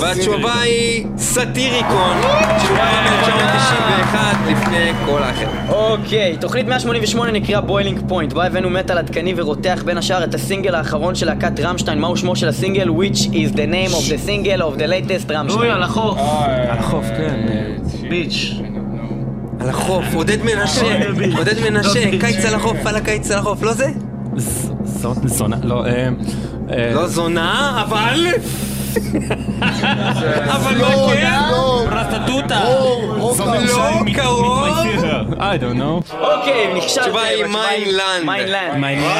[0.00, 2.16] והתשובה היא סאטיריקון,
[2.58, 4.16] תשובה ב-1991
[4.50, 5.46] לפני כל האחר.
[5.68, 10.74] אוקיי, תוכנית 188 נקרא Boiling Point, בה הבאנו מטאל עדכני ורותח בין השאר את הסינגל
[10.74, 12.88] האחרון של להקת רמשטיין, מהו שמו של הסינגל?
[12.88, 15.60] Which is the name of the single of the latest רמשטיין.
[15.60, 16.18] אוי, על החוף.
[16.70, 17.46] על החוף, כן.
[18.08, 18.54] Beach.
[19.60, 20.98] על החוף, עודד מנשה,
[21.38, 23.86] עודד מנשה, קיץ על החוף, על הקיץ על החוף, לא זה?
[24.84, 26.08] זאת זונה, לא, אה...
[26.70, 28.26] אה, לא זונה, אבל...
[30.56, 31.32] אבל לא, מה כן?
[31.50, 31.84] לא.
[31.90, 32.60] רטטוטה.
[33.18, 34.68] לא קרוב.
[35.30, 36.14] I don't know.
[36.20, 37.00] אוקיי, נכשלתם.
[37.00, 38.24] התשובה היא Mein Land.
[38.80, 39.16] Mein Land.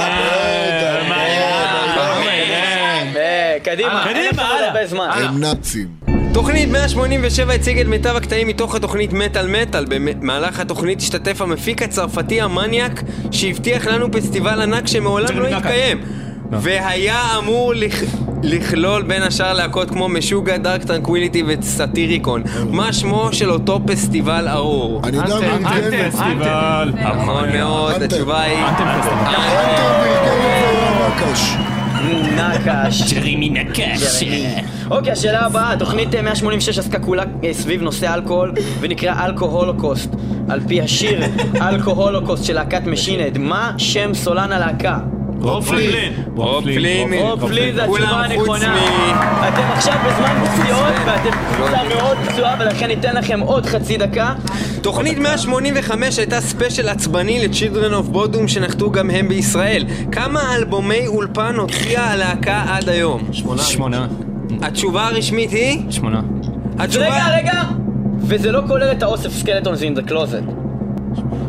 [3.16, 4.06] אה, קדימה.
[4.08, 5.10] אין לכם עוד הרבה זמן.
[5.14, 5.88] הם נאצים.
[6.32, 9.84] תוכנית 187 הציג את מיטב הקטעים מתוך התוכנית מטאל מטאל.
[9.88, 16.02] במהלך התוכנית השתתף המפיק הצרפתי המניאק שהבטיח לנו פסטיבל ענק שמעולם לא התקיים.
[16.50, 18.02] והיה אמור לכ...
[18.42, 22.42] לכלול בין השאר להקות כמו Meshuggah, Dark Tranquillity ו Satyricon.
[22.70, 25.00] מה שמו של אותו פסטיבל ארור?
[25.04, 26.10] אני יודע מי Anthem ארגן.
[26.10, 26.92] פסטיבל.
[27.02, 28.02] נכון מאוד.
[28.02, 28.58] התשובה היא...
[28.58, 29.32] Anthem Festival.
[32.36, 33.12] נקש.
[33.12, 34.24] ג'רמי נקש.
[34.90, 40.10] אוקיי, השאלה הבאה, תוכנית אה, 186 עסקה כולה אה, סביב נושא אלכוהול ונקרא Alcoholocaust
[40.48, 41.20] על פי השיר
[41.60, 44.98] Alcoholocaust של להקת Machine Head מה שם סולן הלהקה?
[45.42, 46.12] רוב פלין.
[46.36, 47.12] רוב פלין.
[47.14, 48.76] רוב פלין זה התשובה הנכונה.
[49.48, 54.34] אתם עכשיו בזמן פציעות ואתם קבוצה מאוד פצועה ולכן ניתן לכם עוד חצי דקה.
[54.82, 59.84] תוכנית 185 הייתה ספיישל עצבני ל-Children of Bodom שנחתו גם הם בישראל.
[60.12, 63.22] כמה אלבומי אולפן הוציאה הלהקה עד היום?
[63.32, 64.06] שמונה.
[64.62, 65.82] התשובה הרשמית היא?
[65.90, 66.20] שמונה.
[66.78, 67.06] התשובה...
[67.06, 67.62] רגע, רגע!
[68.20, 70.61] וזה לא כולל את האוסף סקלטונס in the closet.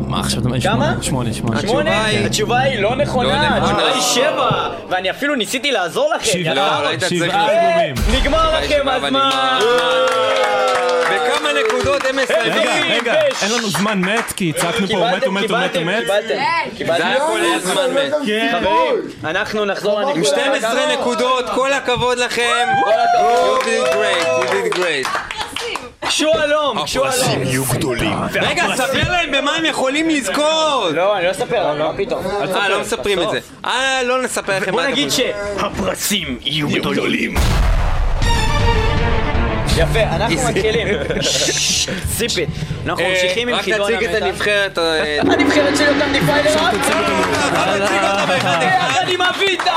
[0.08, 0.60] מה עכשיו אתה אומר?
[0.60, 0.94] כמה?
[1.02, 1.60] שמונה, שמונה.
[1.60, 2.06] שמונה?
[2.26, 3.66] התשובה היא לא נכונה, לא.
[3.66, 4.48] התשובה היא שבע
[4.88, 6.24] ואני אפילו ניסיתי לעזור לכם.
[6.24, 6.54] שבעה.
[6.54, 7.48] לא, שבעה.
[7.50, 7.94] אלבומים.
[8.20, 9.30] נגמר לכם הזמן!
[11.04, 12.52] בכמה נקודות הם מסיימים?
[12.52, 15.84] רגע, רגע, אין לנו זמן מת, כי צעקנו פה, מת, הוא מת, הוא מת, הוא
[15.84, 15.98] מת.
[15.98, 16.34] קיבלתם,
[16.76, 17.02] קיבלתם.
[17.02, 18.12] זה היה כולל זמן מת.
[18.52, 18.94] חברים,
[19.24, 20.24] אנחנו נחזור עם לנקודה.
[20.26, 22.66] 12 נקודות, כל הכבוד לכם.
[22.74, 25.33] You did great, you did great.
[26.06, 27.42] קשו אלום, קשו אלום.
[27.42, 28.18] יהיו גדולים.
[28.34, 30.92] רגע, ספר להם במה הם יכולים לזכות.
[30.94, 32.26] לא, אני לא אספר, מה פתאום.
[32.26, 33.38] אה, לא מספרים את זה.
[33.64, 35.58] אה, לא נספר לכם בוא מה נגיד אתם יכולים.
[35.58, 37.34] שהפרסים יהיו גדולים.
[39.76, 40.88] יפה, אנחנו מתחילים.
[42.16, 42.48] ציפית.
[42.86, 44.22] אנחנו אה, ממשיכים עם חידון רק תציג את.
[44.22, 44.78] הנבחרת.
[44.78, 46.50] אה, הנבחרת של יותם דיפיילר.
[48.60, 49.70] יחד עם אביטל!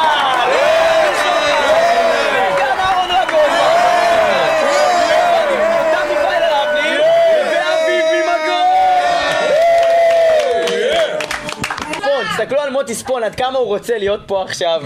[12.77, 14.81] מוטי ספון, עד כמה הוא רוצה להיות פה עכשיו.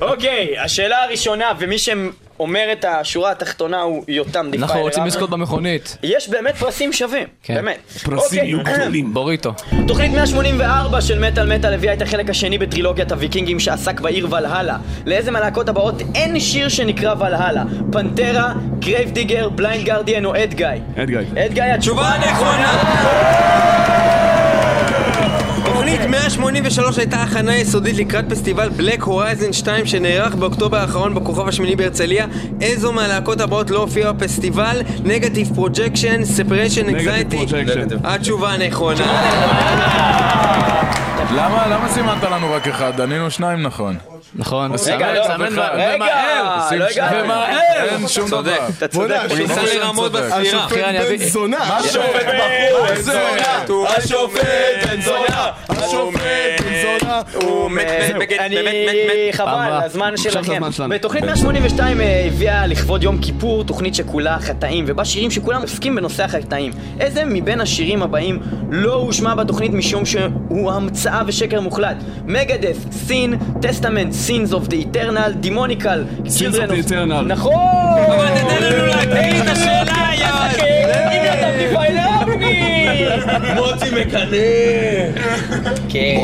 [0.00, 4.66] אוקיי, השאלה הראשונה, ומי שאומר את השורה התחתונה הוא יותם דיפיילר.
[4.66, 5.06] אנחנו רוצים.
[5.06, 5.96] לזכות במכונית.
[6.02, 7.54] יש באמת פרסים שווים, כן.
[7.54, 7.78] באמת.
[8.04, 8.48] פרסים אוקיי.
[8.48, 9.14] יהיו גדולים.
[9.14, 9.52] בוריטו.
[9.86, 14.76] תוכנית 184 של מטאל מטאל הביאה את החלק השני בטרילוגיית הוויקינגים שעסק בעיר ולהלה.
[15.06, 17.62] לאיזה מהלהקות הבאות אין שיר שנקרא ולהלה?
[17.92, 20.66] פנטרה, Grave Digger, Blind Guardian או Edguy?
[20.96, 21.18] אד גיא.
[21.44, 23.81] Edguy, התשובה הנכונה!
[25.82, 31.76] תוכנית 183 הייתה הכנה יסודית לקראת פסטיבל Black Horizon 2 שנערך באוקטובר האחרון בכוכב השמיני
[31.76, 32.26] בהרצליה.
[32.60, 34.82] איזו מהלהקות הבאות לא הופיעה בפסטיבל?
[35.04, 37.36] Negative Projection, Separation Anxiety.
[37.38, 37.94] Projection.
[38.04, 39.04] התשובה הנכונה.
[41.30, 43.00] למה למה סימנת לנו רק אחד?
[43.00, 43.96] ענינו שניים נכון.
[44.34, 44.72] נכון.
[44.86, 45.20] רגע, לא,
[45.74, 46.08] רגע,
[46.68, 46.84] שים לא.
[46.84, 47.24] הגענו.
[47.24, 47.48] ומהר,
[47.88, 48.52] אין שום צודק.
[48.56, 48.68] דבר.
[48.78, 49.20] אתה צודק.
[49.30, 50.12] הוא ניסה לרמות.
[50.12, 50.40] בספירה.
[50.40, 51.76] השופט בן זונה.
[51.76, 53.26] השופט בחור זה,
[53.96, 54.46] השופט
[54.86, 56.20] בן זונה, השופט
[56.60, 57.20] בן זונה.
[57.34, 58.56] הוא מת, מת, מת, אני...
[58.62, 59.34] מת.
[59.34, 59.80] חבל.
[59.84, 60.62] הזמן שלכם.
[60.88, 66.24] בתוכנית 182 אה, הביאה לכבוד יום כיפור תוכנית שכולה חטאים, ובה שירים שכולם עוסקים בנושא
[66.24, 66.72] החטאים.
[67.00, 68.38] איזה מבין השירים הבאים
[68.70, 71.96] לא הושמע בתוכנית משום שהוא המצאה ושקר מוחלט?
[72.26, 77.24] מגדף, סין, טסטמנט, סינס אוף דה איטרנל, דימוניקל, Sins of the Eternal.
[77.26, 77.54] נכון!
[78.16, 80.52] אבל תתן לנו להקריא את השאלה, יאללה.
[81.34, 82.31] אתה דיפיילר אבני!
[83.54, 84.36] מוטי מקנא!
[85.88, 86.16] כן.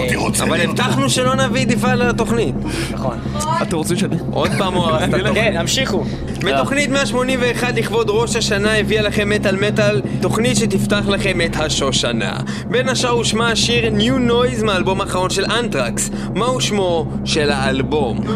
[0.43, 2.55] אבל הבטחנו שלא נביא דיפיילר לתוכנית.
[2.91, 3.19] נכון.
[3.63, 4.17] אתם רוצים שאני...
[4.31, 5.35] עוד פעם הוא הרס את התוכנית.
[5.35, 6.05] כן, המשיכו.
[6.43, 12.37] בתוכנית 181 לכבוד ראש השנה הביאה לכם מטאל מטאל, תוכנית שתפתח לכם את השושנה.
[12.71, 16.11] בין השאר הושמע השיר New Noise מהאלבום האחרון של אנטרקס.
[16.35, 18.19] מהו שמו של האלבום?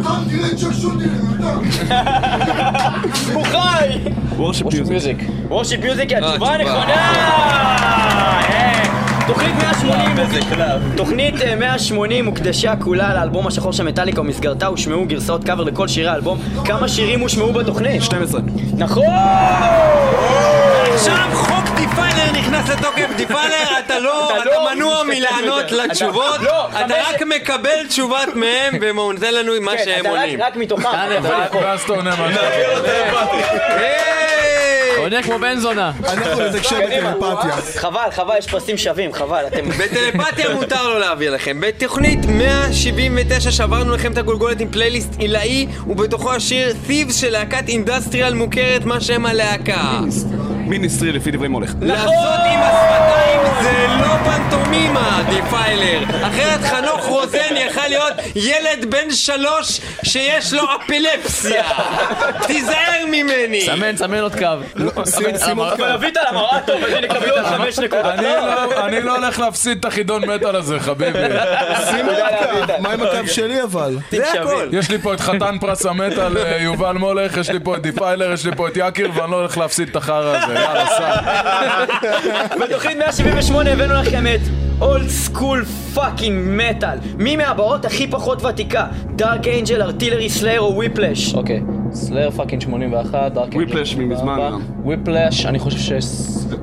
[3.34, 4.11] הוא חי!
[4.42, 5.16] Worship Music.
[5.48, 6.48] Worship Music היא התשובה.
[6.52, 6.94] הנכונה!
[8.50, 8.82] אה,
[9.26, 10.16] תוכנית 180
[10.96, 16.08] תוכנית אה, 180 הוקדשה כולה לאלבום השחור של מטאליקה ובמסגרתה הושמעו גרסאות קאבר לכל שירי
[16.08, 18.02] האלבום כמה שירים הושמעו בתוכנית?
[18.02, 18.40] 12.
[18.78, 19.04] נכון!
[20.94, 23.54] עכשיו חוק דיפיילר נכנס לתוקף, דיפיילר
[23.86, 25.72] אתה לא, אתה לא מנוע מלענות.
[25.72, 30.42] לתשובות, אתה- לא, רק מקבל תשובות מהם ונותן לנו מה כן, שהם עונים.
[30.42, 30.88] רק מתוכם.
[31.10, 31.62] לבחור.
[31.62, 32.28] ואז אתה עונה מה!
[35.02, 35.92] עונה כמו בן זונה.
[36.04, 37.56] אנחנו נתקשר בטלפתיה.
[37.76, 39.68] חבל, חבל, יש פרסים שווים, חבל, אתם...
[39.68, 41.60] בטלפתיה מותר לו להעביר לכם.
[41.60, 48.34] בתוכנית 179 שברנו לכם את הגולגולת עם פלייליסט עילאי, ובתוכו השיר Thieves של להקת industrial
[48.34, 50.00] מוכרת, מה שם הלהקה.
[50.66, 51.74] Ministry לפי דברי מולך.
[51.80, 52.12] לעשות
[52.46, 56.02] עם השפתיים זה לא פנטומימה, דיפיילר.
[56.28, 61.64] אחרת חנוך רוזן יכל להיות ילד בן שלוש שיש לו אפילפסיה.
[62.46, 63.60] תיזהר ממני.
[63.66, 64.46] סמן, סמן עוד קו.
[65.72, 68.04] אבל אבית על המראה טוב, אז הנה קבלו עוד חמש נקודות.
[68.06, 71.18] אני לא- אני לא הולך להפסיד את החידון מטאל הזה, חביבי.
[71.90, 72.72] שים עוד קו.
[72.82, 73.96] מה עם הקו שלי אבל?
[74.10, 74.68] זה הכל.
[74.72, 78.32] יש לי פה את חתן פרס המטאל, אה, יובל מולך, יש לי פה את דיפיילר,
[78.32, 80.51] יש לי פה את יקיר, ואני לא הולך להפסיד את החרא הזה.
[82.60, 84.40] בתוכנית 178 הבאנו לכם את
[84.80, 85.64] old school
[85.94, 86.98] fucking מטאל.
[87.18, 88.86] מי מהבאות הכי פחות ותיקה?
[89.16, 91.34] Dark Angel, Artillery Slayer או Whiplash?
[91.34, 91.60] אוקיי,
[91.92, 94.60] Slayer fucking 81, Dark Whiplash ממזמן גם.
[94.84, 95.92] Whiplash, אני חושב ש...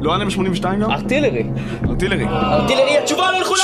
[0.02, 0.92] לא היה להם 82 גם?
[0.91, 1.43] Artillery.
[1.89, 2.26] Artillery.
[2.28, 3.64] Artillery, התשובה לא נכונה!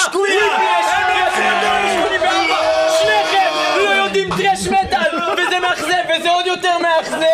[3.02, 3.50] שניכם
[3.86, 5.20] לא יודעים thrash מטאל!
[5.34, 7.26] וזה מאכזב, וזה עוד יותר מאכזב!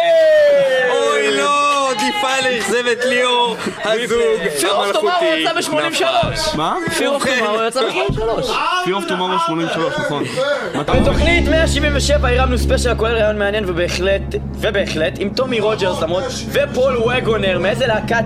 [2.58, 4.20] אכזב את ליאור, הזוג
[4.60, 6.58] Tomorrow יצא ב-83.
[6.58, 6.76] מה?
[6.88, 8.20] Fear of Tomorrow יצא ב-83.
[8.86, 10.24] Fear of Tomorrow 83, נכון.
[11.02, 14.22] בתוכנית 177 הרמנו ספיישל הכולל ריאיון מעניין ובהחלט,
[14.56, 18.24] ובהחלט, עם טומי רוג'רס למרות, ופול וגונר, מאיזה להקת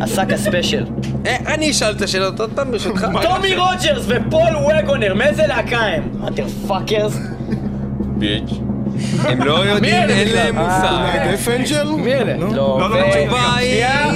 [0.00, 0.84] עסק הספיישל?
[1.26, 3.06] אה, אני אשאל את השאלות עוד פעם ברשותך.
[3.22, 6.02] טומי רוג'רס ופול וגונר, מאיזה להקה הם?
[6.20, 7.16] motherfuckers?
[7.98, 8.71] bitch.
[9.24, 11.32] הם לא יודעים, אין להם מושג.
[11.32, 11.84] Death Angel?
[11.96, 12.36] מי אלה?
[12.36, 13.84] לא, לא, לא, ו- התשובה היא...
[13.84, 14.10] אה.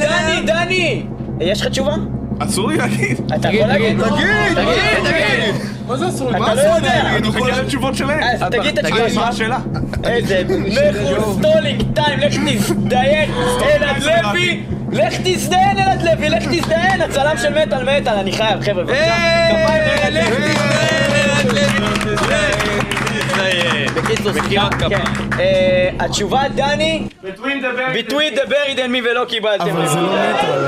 [0.00, 1.02] דני, דני!
[1.40, 1.94] יש לך תשובה?
[2.38, 3.20] אסור לי להגיד.
[3.34, 3.98] אתה יכול להגיד?
[4.02, 4.54] תגיד!
[4.54, 5.54] תגיד, תגיד!
[5.86, 6.36] מה זה אסור לי?
[6.36, 7.00] אתה לא יודע!
[7.16, 8.20] אני מחכה לתשובות שלהם.
[8.22, 9.28] אז תגיד את התשובה מה שלך.
[9.28, 9.58] השאלה?
[10.04, 13.30] איזה מכו stalling time, לך תזדיין,
[13.62, 14.62] אלעד לוי!
[14.92, 19.14] לך תזדיין אלעד לוי, לך תזדיין, הצלם של מטאל מטאל, אני חייב, חבר'ה, בבקשה.
[19.48, 20.52] כפיים לאלעד לוי.
[23.94, 25.00] בקיצור, סליחה, כן.
[25.40, 29.68] אה, התשובה, דני, between the buried and me ולא קיבלתם.
[29.68, 30.66] אבל זה לא מטאל.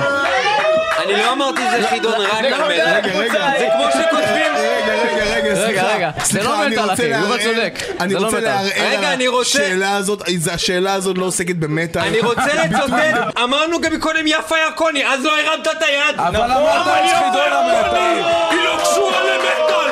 [1.04, 2.62] אני לא אמרתי זה חידון רק על.
[2.62, 4.52] רגע, זה כמו שכותבים...
[4.56, 6.10] רגע, רגע, רגע, סליחה.
[6.24, 7.74] זה לא רוצה אחי, יובל צודק.
[8.00, 8.40] אני זה לא רוצה.
[8.40, 10.22] לערער על אני רוצה- השאלה הזאת,
[10.52, 12.02] השאלה הזאת לא עוסקת במטאל.
[12.02, 16.14] אני רוצה לצטט, אמרנו גם מקודם יפה ירקוני, אז לא הרמת את היד.
[16.16, 16.86] אבל נכון, אמרת
[17.18, 18.22] חידון למטאל.
[18.50, 19.83] היא לא קשורה למטאל.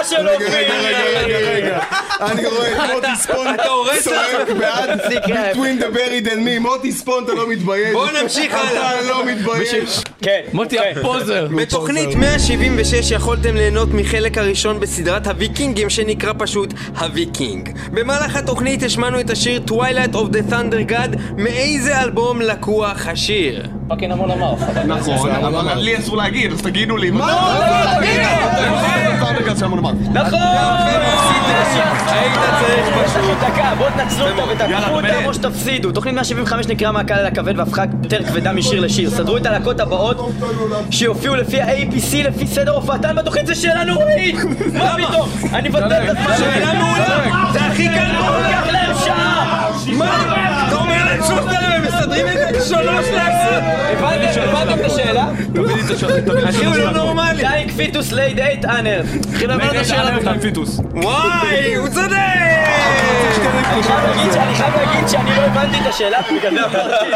[0.00, 0.58] הקבוצה של רגע, אופיר.
[0.58, 1.78] רגע, רגע, רגע, רגע.
[2.20, 6.60] אני רואה את מוטי הורס צועק בעד Between the Buried and Me.
[6.60, 7.92] מוטי ספון, אתה לא מתבייש.
[7.92, 9.00] בוא נמשיך הלאה.
[9.00, 10.00] אתה לא מתבייש.
[10.22, 10.40] כן.
[10.52, 11.48] מוטי ה poser.
[11.56, 17.78] בתוכנית 176 יכולתם ליהנות מחלק הראשון בסדרת הוויקינגים שנקרא פשוט הוויקינג.
[17.92, 23.66] במהלך התוכנית השמענו את השיר Twilight of the Thunder God, מאיזה אלבום לקוח השיר?
[23.88, 24.54] fucking Amon Amarth.
[24.86, 27.10] נכון, אבל לי אסור להגיד, אז תגידו לי.
[27.10, 27.86] לא, לא,
[29.92, 30.20] תגידו!
[30.20, 30.38] נכון!
[32.08, 33.16] היית צריך פשוט.
[33.40, 35.92] דקה, בואו תנצלו אותה ותהפכו אותם או שתפסידו.
[35.92, 39.10] תוכנית 175 נקרא מהקל אל הכבד והפכה יותר כבדה משיר לשיר.
[39.10, 40.32] סדרו את הלהקות הבאות
[40.90, 44.36] שיופיעו לפי ה-APC לפי סדר הופעתן בתוכנית זה שאלה נוראית!
[44.74, 45.28] מה פתאום?
[45.52, 47.52] אני מבטל את הזמן שאלה מעולה!
[47.52, 49.70] זה הכי קל לוקח להם שעה!
[49.92, 50.66] מה?
[50.68, 53.62] אתה אומר להם הם מסדרים את זה שלוש להקות?
[53.98, 54.80] הבנתם?
[54.80, 55.26] את השאלה?
[56.48, 57.42] אחי הוא לא נורמלי.
[57.42, 59.02] דיינג פיטוס לייד אייט אנר.
[59.30, 60.38] התחילו להבין את השאלה בכלל.
[60.38, 60.80] פיטוס.
[60.94, 62.16] וואי, הוא צודק!
[63.72, 63.82] אני
[64.54, 67.06] חייב להגיד שאני לא הבנתי את השאלה ובגלל זה אמרתי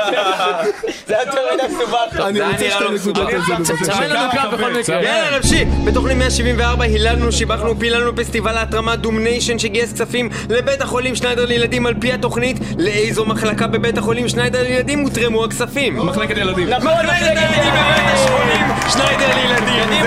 [0.69, 0.93] את זה.
[1.07, 2.27] זה היה יותר מדי מסובך.
[2.27, 3.75] אני רוצה שתי לא נקודות על זה.
[3.81, 5.03] תסמן לנו קו בכל מקרה.
[5.03, 5.69] יאללה נמשיך!
[5.85, 11.87] בתוכנית 174 היללנו, שיבחנו, פיללנו פסטיבל ההתרמה דום ניישן שגייס כספים לבית החולים שניידר לילדים
[11.87, 16.07] על פי התוכנית לאיזו מחלקה בבית החולים שניידר לילדים הותרמו הכספים?
[16.07, 16.69] מחלקת ילדים.
[16.69, 20.01] נכון, מחלקת הילדים בבית החולים שניידר לילדים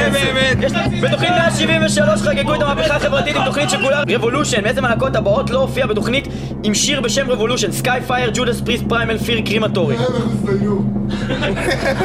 [0.00, 4.62] זה באמת יש לנו- בתוכנית 173 חגגו את המהפכה החברתית עם תוכנית שכולה Revolution.
[4.62, 6.28] מאיזה מהלהקות הבאות לא הופיע בתוכנית
[6.62, 7.72] עם שיר בשם Revolution?
[7.72, 9.96] Skyfire, Judas Priest, Primal Fear, Crematory.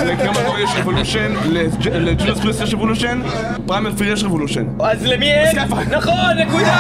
[0.05, 1.33] ל Crematory יש Revolution,
[1.91, 3.21] ל Judas Priest יש Revolution,
[3.67, 4.63] Primal Fear יש Revolution.
[4.79, 5.57] אז למי אין?
[5.91, 6.77] נכון, נקודה!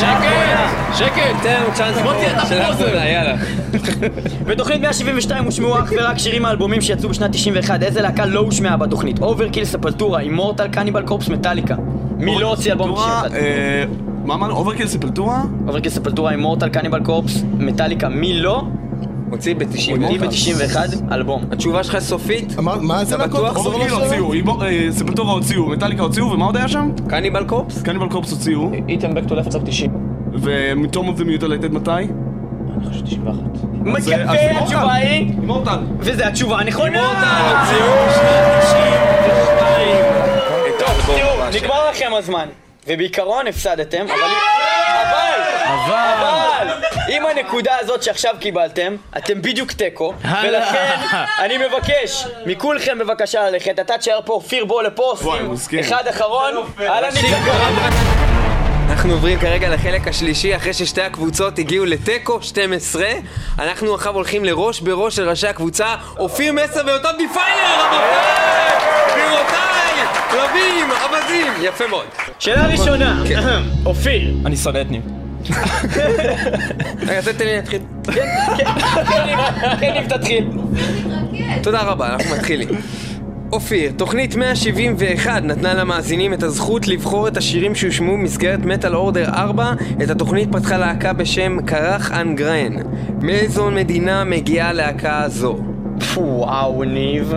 [0.00, 0.94] שקט!
[0.94, 1.42] שקט!
[1.42, 2.98] תן לנו צ'אנס מוטי, אתה פוזר.
[4.48, 7.82] בתוכנית 172 הושמעו אך ורק שירים מאלבומים שיצאו בשנת 91.
[7.82, 9.22] איזה להקה לא הושמעה בתוכנית?
[9.22, 11.76] Overkill, Sepultura, Immortal, Cannibal Corpse, Metallica.
[12.18, 13.34] מי לא הוציא אלבום ב-91?
[13.34, 13.84] אה,
[14.24, 14.54] מה אמרנו?
[14.54, 15.42] Overkill Sepultura?
[15.66, 18.08] Overkill, Sepultura, Immortal, Cannibal Corpse, Metallica.
[18.08, 18.62] מי לא?
[19.30, 20.76] הוציא ב-90 הוציא ב-91
[21.12, 21.44] אלבום.
[21.52, 22.56] התשובה שלך סופית?
[22.58, 23.56] מה זה להקות?
[23.56, 23.94] Overkill.
[23.94, 24.32] הוציאו,
[24.90, 26.90] Sepultura הוציאו, מטאליקה הוציאו, ומה עוד היה שם?
[27.08, 27.82] Cannibal Corpse?
[27.82, 29.90] Cannibal Corpse הוציאו, Eaten Back to Life סוף 90.
[30.32, 31.90] ו Tomb of the Mutilated מתי?
[32.78, 33.32] אני חושב 91.
[33.96, 34.62] אז, אז יפה, Immortal.
[34.62, 35.30] התשובה היא...
[35.30, 35.78] Immortal.
[35.98, 37.00] וזו התשובה הנכונה!
[37.60, 40.04] הוציאו בשנת 92
[40.68, 41.64] את טוב, האלבום תראו, הבא שלהם.
[41.64, 42.48] נגמר לכם הזמן.
[42.86, 44.14] ובעיקרון הפסדתם, אבל...
[45.02, 45.40] אבל!
[45.86, 46.68] אבל!
[47.08, 50.12] עם הנקודה הזאת שעכשיו קיבלתם, אתם בדיוק תיקו,
[50.42, 50.96] ולכן
[51.44, 55.14] אני מבקש מכולכם בבקשה ללכת, אתה תשאר פה, אופיר בוא לפה.
[55.80, 58.27] אחד אחרון, אהלן ניצחון.
[58.98, 63.06] אנחנו עוברים כרגע לחלק השלישי, אחרי ששתי הקבוצות הגיעו לתיקו 12.
[63.58, 67.84] אנחנו עכשיו הולכים לראש בראש של ראשי הקבוצה, אופיר מסר ויותם דיפיילר!
[67.84, 68.78] רבותיי!
[69.10, 70.04] גבירותיי!
[70.32, 70.90] רבים!
[70.90, 71.52] עבדים!
[71.62, 72.04] יפה מאוד.
[72.38, 73.22] שאלה ראשונה,
[73.86, 75.02] אופיר, אני שונא את ניב.
[77.06, 77.80] רגע, תן לי להתחיל.
[78.04, 78.26] כן,
[79.80, 80.48] כן, ניב תתחיל.
[81.62, 82.68] תודה רבה, אנחנו מתחילים.
[83.52, 89.72] אופיר, תוכנית 171 נתנה למאזינים את הזכות לבחור את השירים שהושמעו במסגרת Metal Order 4.
[90.02, 92.72] את התוכנית פתחה להקה בשם קרח אנגרן.
[93.20, 95.22] מאיזו מדינה מגיעה להקה
[96.02, 96.20] הזו?
[96.20, 97.34] וואו, ניב.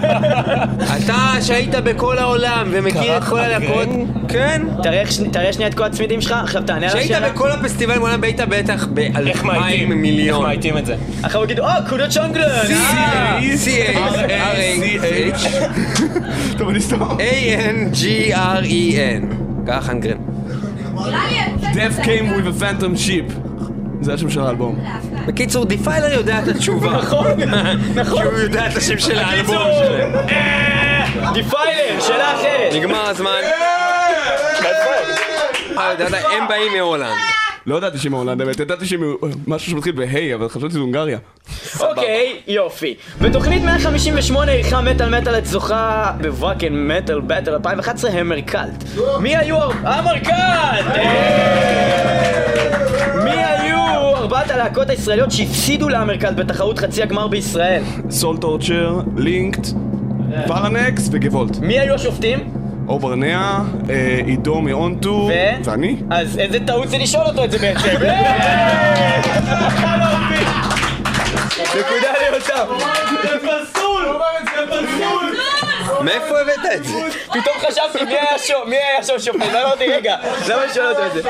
[0.96, 3.88] אתה שהיית בכל העולם ומכיר את כל הלהקות,
[4.28, 4.62] כן?
[5.32, 7.18] תראה שנייה את כל הצמידים שלך, עכשיו תענה על השאלה.
[7.20, 10.40] שהיית בכל הפסטיבלים בעולם והיית בטח באלפיים מיליון.
[10.40, 10.96] איך מאייתים את זה?
[11.22, 12.44] עכשיו הוא יגיד, או, קודו צ'ונגלן!
[12.44, 15.48] אה, C-A-R-A-H
[16.58, 17.02] טוב, אני סתם.
[17.02, 18.54] A-N-G-R-E-N
[19.66, 20.16] Carach Angren.
[21.74, 23.32] Death came through a phantom ship.
[24.00, 24.78] זה השם של האלבום.
[25.26, 26.90] בקיצור, דיפיילר יודע את התשובה.
[26.90, 27.26] נכון,
[27.94, 28.22] נכון.
[28.22, 30.12] כי הוא יודע את השם של האלבום שלהם.
[31.34, 32.72] דיפיילר, שאלה אחרת.
[32.74, 33.40] נגמר הזמן.
[35.78, 37.16] אה, הם באים מהולנד.
[37.66, 38.98] לא ידעתי שהיא מהולנד, האמת, ידעתי שהיא
[39.46, 41.18] משהו שמתחיל ב-היי, אבל חשבתי שזה הונגריה.
[41.80, 42.94] אוקיי, יופי.
[43.20, 48.84] בתוכנית 158 אירחה מטאל מטאל את זוכה ב Wacken Metal Battle 2011 Hammercult.
[49.20, 49.56] מי היו...
[49.84, 50.84] המרקלט!
[53.24, 53.73] מי היו
[54.24, 57.82] ארבעת הלהקות הישראליות שהפסידו להמרקלט בתחרות חצי הגמר בישראל?
[58.10, 59.66] סול טורצ'ר, לינקט,
[60.46, 61.56] פרנקס וגוולט.
[61.58, 62.50] מי היו השופטים?
[62.88, 63.58] אור ברנע,
[63.90, 65.30] אה, עידו מאונטו,
[65.64, 65.96] ואני.
[66.10, 67.80] אז איזה טעות זה לשאול אותו את זה בעצם.
[71.78, 72.66] נקודה ליותם.
[73.22, 74.04] זה פסול!
[76.04, 76.94] מאיפה הבאת את זה?
[77.26, 80.16] פתאום חשבתי מי היה שם, מי היה שם שופט, ואמרתי רגע,
[80.48, 81.22] למה אותו את זה?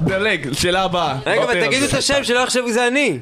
[0.00, 1.14] דלג, שאלה הבאה.
[1.26, 3.18] רגע, אוקיי, אבל תגידו את השם, שלא יחשבו זה אני.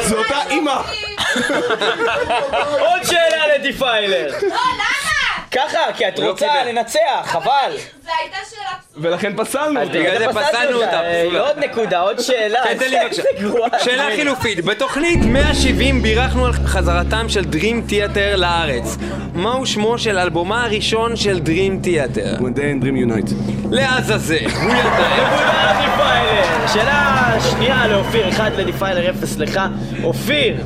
[0.00, 0.80] זה אותה אימא.
[2.88, 4.28] עוד שאלה לדיפיילר.
[4.42, 5.01] לא, למה?
[5.52, 6.64] ככה, כי את לא רוצה.
[6.66, 7.72] לנצח, חבל.
[8.04, 9.92] זו הייתה שאלה ולכן פסלנו אותה.
[9.92, 11.00] בגלל זה פסלנו אותה.
[11.02, 12.60] אה, עוד נקודה, עוד שאלה.
[12.78, 13.78] תן לי בבקשה.
[13.84, 18.96] שאלה חילופית, בתוכנית 170 בירכנו על חזרתם של Dream Theater לארץ.
[19.34, 22.40] מהו שמו של אלבומה הראשון של Dream Theater?
[22.40, 23.34] When they and Dream Unite.
[23.70, 24.90] לעזאזל, הוא ידע.
[25.16, 26.66] נקודה לדיפיילר.
[26.72, 29.60] שאלה שנייה לאופיר, אחד לדיפיילר, אפס לך.
[30.02, 30.56] אופיר,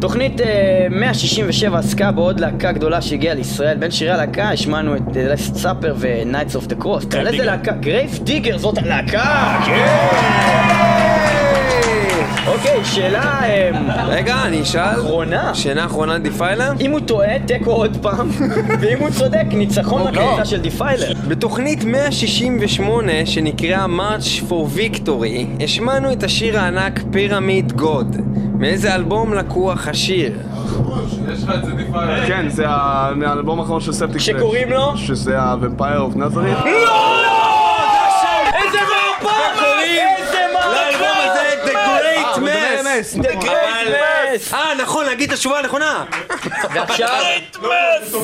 [0.00, 3.76] תוכנית אה, 167 עסקה בעוד להקה גדולה שהגיעה לישראל.
[3.76, 7.18] בין שירי הלהקה השמענו את אה, Last Supper ו-Nights of the Cross.
[7.18, 7.72] על איזה להקה?
[7.72, 9.58] גרייף דיגר, זאת הלהקה!
[12.46, 13.40] אוקיי, שאלה...
[13.42, 13.70] אה,
[14.08, 14.80] רגע, אני אשאל.
[14.80, 15.54] אחרונה.
[15.54, 16.72] שאלה אחרונה לדיפיילר?
[16.80, 18.28] אם הוא טועה, תיקו עוד פעם,
[18.80, 21.12] ואם הוא צודק, ניצחון לקבוצה של דיפיילר.
[21.28, 28.16] בתוכנית 168 שנקראה March for Victory השמענו את השיר הענק Pyramid God
[28.58, 30.32] מאיזה אלבום לקוח השיר?
[31.32, 32.26] יש לך את זה דיפיילר.
[32.26, 34.96] כן, זה ה- מהאלבום האחרון של Septic שקוראים לו?
[34.96, 35.80] שזה ה-Vampire
[36.12, 36.66] of Nazareth.
[36.66, 36.86] איזה
[43.00, 43.16] Mess!
[43.16, 44.54] The Great Mess!
[44.54, 46.04] אה, נכון, להגיד את התשובה הנכונה!
[46.74, 47.24] ועכשיו,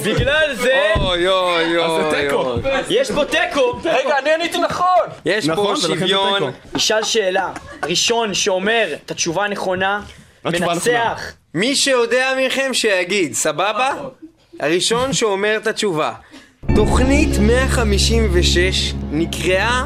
[0.05, 2.37] בגלל זה, אוי אוי אוי אז זה תיקו.
[2.43, 2.61] אוי.
[2.91, 3.79] יש פה תיקו!
[3.85, 4.87] רגע, אני עניתי נכון!
[5.25, 6.53] יש פה נכון, שוויון.
[6.75, 7.53] נשאל שאלה,
[7.85, 10.01] ראשון שאומר את התשובה הנכונה,
[10.45, 11.33] מנצח.
[11.55, 13.93] מי שיודע מכם שיגיד, סבבה?
[14.61, 16.12] הראשון שאומר את התשובה.
[16.75, 19.85] תוכנית 156 נקראה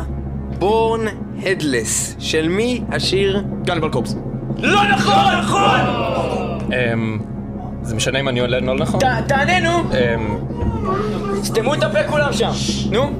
[0.59, 1.07] Born
[1.42, 2.14] Headless.
[2.18, 3.43] של מי השיר?
[3.66, 4.14] Cannibal Corpse.
[4.59, 5.34] לא נכון!
[5.42, 5.80] נכון!
[6.72, 7.18] אמ,
[7.82, 9.00] זה משנה אם אני עונה לא נכון?
[9.00, 9.70] ת- תענה נו!
[9.80, 10.38] אמ,
[11.44, 12.50] סתמו את הפה כולם שם!
[12.92, 13.12] נו!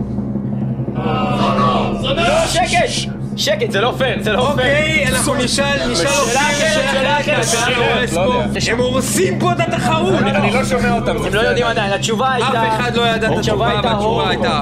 [2.16, 3.14] לא, שקט!
[3.37, 4.51] שקט, זה לא פייר, זה לא פייר.
[4.51, 7.20] אוקיי, אנחנו נשאל, נשאל אחרת.
[7.20, 8.12] אחרת.
[8.12, 8.72] לא יודע.
[8.72, 10.14] הם הורסים פה את התחרות!
[10.22, 11.16] אני לא שומע אותם.
[11.16, 12.68] הם לא יודעים עדיין, התשובה הייתה...
[12.68, 14.28] אף אחד לא ידע את התשובה, והתשובה.
[14.28, 14.61] הייתה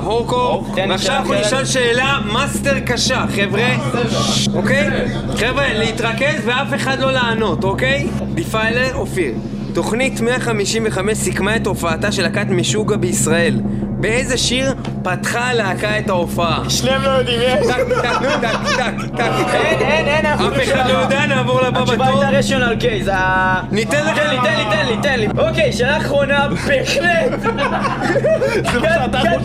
[0.76, 1.64] לי ועכשיו אנחנו נשאל.
[1.64, 3.68] שאלה מאסטר קשה, חבר'ה.
[4.54, 4.88] אוקיי?
[5.36, 8.06] חבר'ה, להתרכז ואף אחד לא לענות, אוקיי?
[8.34, 9.32] דיפיילר, אופיר.
[9.74, 13.60] תוכנית 155 סיכמה את הופעתה של להקת משוגע בישראל.
[14.00, 16.70] באיזה שיר פתחה הלהקה את ההופעה?
[16.70, 17.66] שניהם לא יודעים, יש.
[17.66, 19.20] טק, טק, טק, טק, טק.
[19.54, 22.22] אין, אין, אין, אף אחד לא יודע, נעבור לבא התשובה בתור.
[22.22, 23.54] הייתה Rational Gaze, ה...
[23.72, 25.48] ניתן לך תן לי, תן לי, תן לי, תן לי.
[25.48, 27.42] אוקיי, שאלה אחרונה, בהחלט.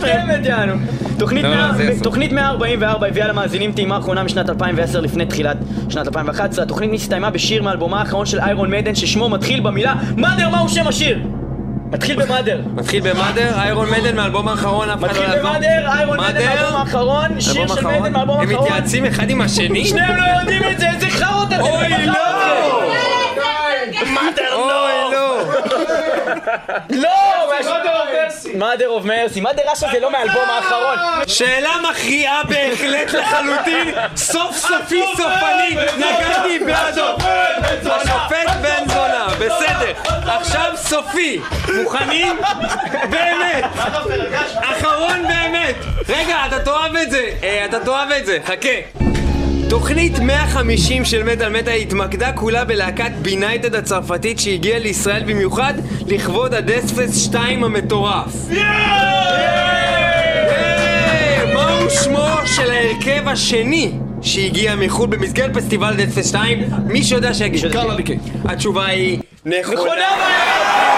[0.02, 0.74] קדמת יענו.
[1.20, 2.04] תוכנית לא, מאה- זה יפה.
[2.04, 5.58] תוכנית 144 הביאה למאזינים טעימה אחרונה משנת 2010 לפני תחילת
[5.90, 6.64] שנת 2011.
[6.66, 11.20] התוכנית נסתיימה בשיר מאלבומה האחרון של איירון מיידן ששמו מתחיל במילה מאדר, מהו שם השיר?
[11.92, 12.62] מתחיל במאדר.
[12.74, 15.50] מתחיל במאדר, איירון מדן מאלבום האחרון, אף אחד לא מתחיל יעזור.
[15.50, 16.56] במאדר, איירון מיידן מאדר?
[16.56, 17.92] מאלבום האחרון, שיר של אחרון?
[17.94, 18.64] מיידן מאלבום הם האחרון.
[18.66, 19.86] מתייעצים אחד עם השני?
[19.86, 21.62] שניהם לא יודעים את זה, איזה חרות אתם!
[21.62, 22.14] אוי, לא!
[24.06, 25.44] מאדר, אוי, לא!
[26.90, 27.28] לא!
[28.58, 30.98] mother of mercy, mother רשע זה לא מהאלבום האחרון.
[31.28, 37.16] שאלה מכריעה בהחלט לחלוטין, סוף סופי סופני, נגעתי באדום.
[37.86, 38.94] השופט בן
[39.38, 39.94] בסדר.
[40.26, 41.40] עכשיו סופי,
[41.82, 42.38] מוכנים?
[43.10, 43.64] באמת.
[44.54, 45.76] אחרון באמת.
[46.10, 47.30] רגע, אתה תאהב את זה.
[47.44, 49.06] אה, אתה תאהב את זה, חכה.
[49.70, 55.74] תוכנית 150 של מטאל מטאל התמקדה כולה בלהקת בינייטד הצרפתית שהגיעה לישראל במיוחד
[56.08, 58.32] לכבוד הדספס 2 המטורף.
[58.50, 58.60] היי,
[61.54, 63.92] מהו שמו של ההרכב השני
[64.22, 66.64] שהגיע מחו"ל במסגרת פסטיבל דספס 2?
[66.86, 67.62] מי שיודע שיגיד.
[68.46, 69.82] התשובה היא נכונה.
[69.82, 70.97] למרות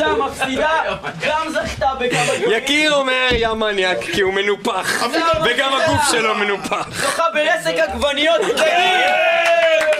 [0.00, 0.82] והקבוצה המפסידה
[1.26, 2.50] גם זכתה בכמה גביעים.
[2.50, 5.04] יקיר אומר יא מניאק כי הוא מנופח.
[5.44, 6.88] וגם הגוף שלו מנופח.
[7.02, 9.10] זוכה ברסק עגבניות קטנים!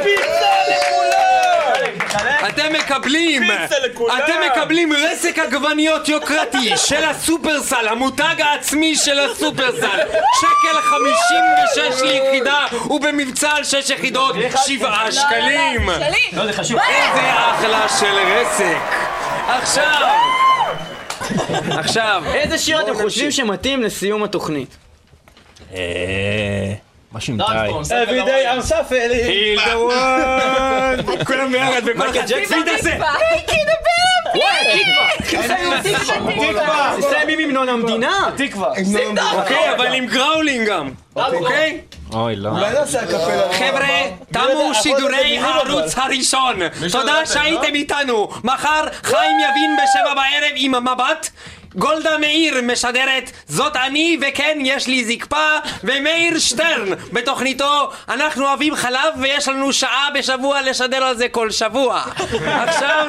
[0.03, 1.21] פיצה לכולם!
[2.49, 3.43] אתם מקבלים,
[4.25, 10.01] אתם מקבלים רסק עגבניות יוקרתי של הסופרסל, המותג העצמי של הסופרסל.
[10.41, 14.37] שקל 56 ליחידה ובמבצע על 6 יחידות
[14.67, 15.89] 7 שקלים.
[16.33, 16.79] לא, זה חשוב.
[16.79, 19.10] איזה אחלה של רסק
[19.59, 20.09] עכשיו
[21.71, 24.77] עכשיו איזה שיר אתם חושבים שמתאים לסיום התוכנית?
[27.13, 27.41] משהו עם
[27.83, 29.11] Every day I'm shuffling.
[29.11, 31.25] Heal the world.
[31.27, 32.23] כולם ביחד בכל אחד.
[32.51, 32.99] מי תעשה?
[35.19, 35.71] תקווה!
[36.99, 38.31] תסיים עם המנון המדינה!
[38.37, 38.73] תקווה!
[39.33, 41.81] אוקיי, אבל עם growling גם, אוקיי?
[42.13, 42.49] אוי, לא.
[42.49, 43.53] אולי נעשה הקפלה.
[43.53, 44.01] חבר'ה,
[44.33, 46.57] תמו שידורי הערוץ הראשון.
[46.93, 48.29] תודה שהייתם איתנו.
[48.45, 51.31] מחר חיים יבין בשבע בערב עם מבט.
[51.75, 59.15] גולדה מאיר משדרת זאת אני וכן יש לי זקפה ומאיר שטרן בתוכניתו אנחנו אוהבים חלב
[59.21, 62.03] ויש לנו שעה בשבוע לשדר על זה כל שבוע
[62.47, 63.09] עכשיו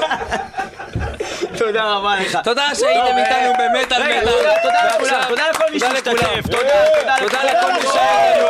[1.58, 2.38] תודה רבה לך.
[2.44, 6.48] תודה שהייתם איתנו במטאל רגע, מטאל תודה לכל מי שהשתתף.
[6.52, 7.44] תודה.
[7.44, 8.48] לכל מי שהיה לנו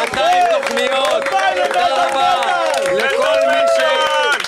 [0.00, 2.34] 200 תוכניות תודה רבה
[2.92, 3.58] לכל מי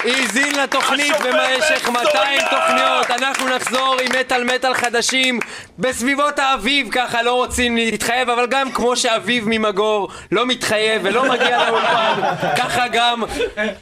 [0.03, 5.39] שהאזין לתוכנית במשך 200 תוכניות אנחנו נחזור עם מטאל מטאל חדשים
[5.79, 11.59] בסביבות האביב ככה לא רוצים להתחייב אבל גם כמו שאביב ממגור לא מתחייב ולא מגיע
[11.69, 12.21] לאולפן
[12.59, 13.23] ככה גם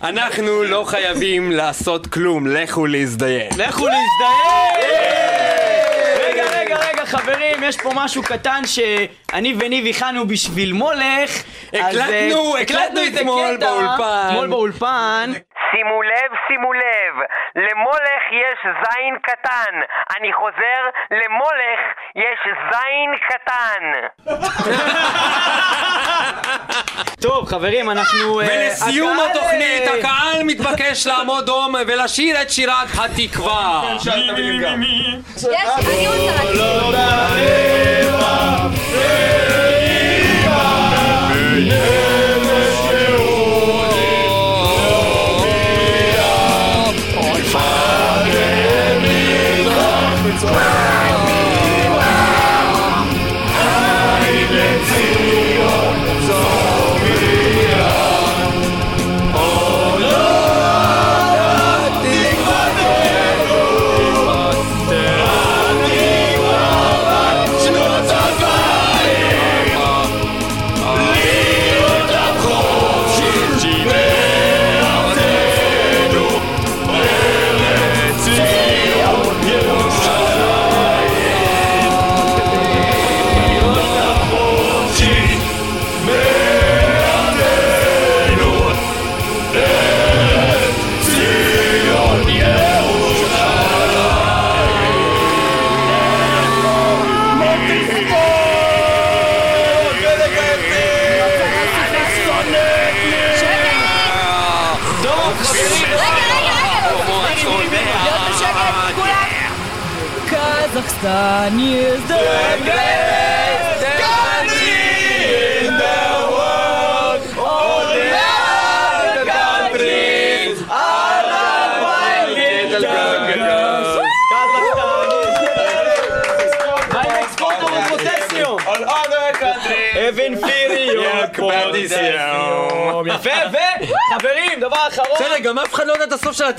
[0.03, 4.91] אנחנו לא חייבים לעשות כלום לכו להזדיין לכו להזדיין!
[6.21, 11.31] רגע, רגע, רגע, חברים, יש פה משהו קטן שאני וניב הכנו בשביל מולך.
[11.73, 14.27] אז, הקלטנו- אה, הקלטנו איזה אתמול קטע, באולפן.
[14.29, 15.33] אתמול באולפן.
[15.71, 17.15] שימו לב, שימו לב,
[17.57, 19.81] למולך יש זין קטן.
[20.19, 21.81] אני חוזר, למולך
[22.17, 22.39] יש
[22.73, 23.83] זין קטן.
[27.23, 28.41] טוב, חברים, אנחנו...
[28.41, 33.83] אה, ולסיום הקהל, התוכנית, אה, הקהל מתבקש לעמוד דום ולשיר את שירת התקווה.
[33.97, 34.31] יש, אני
[36.09, 36.31] רוצה
[41.61, 42.30] Kazakhstan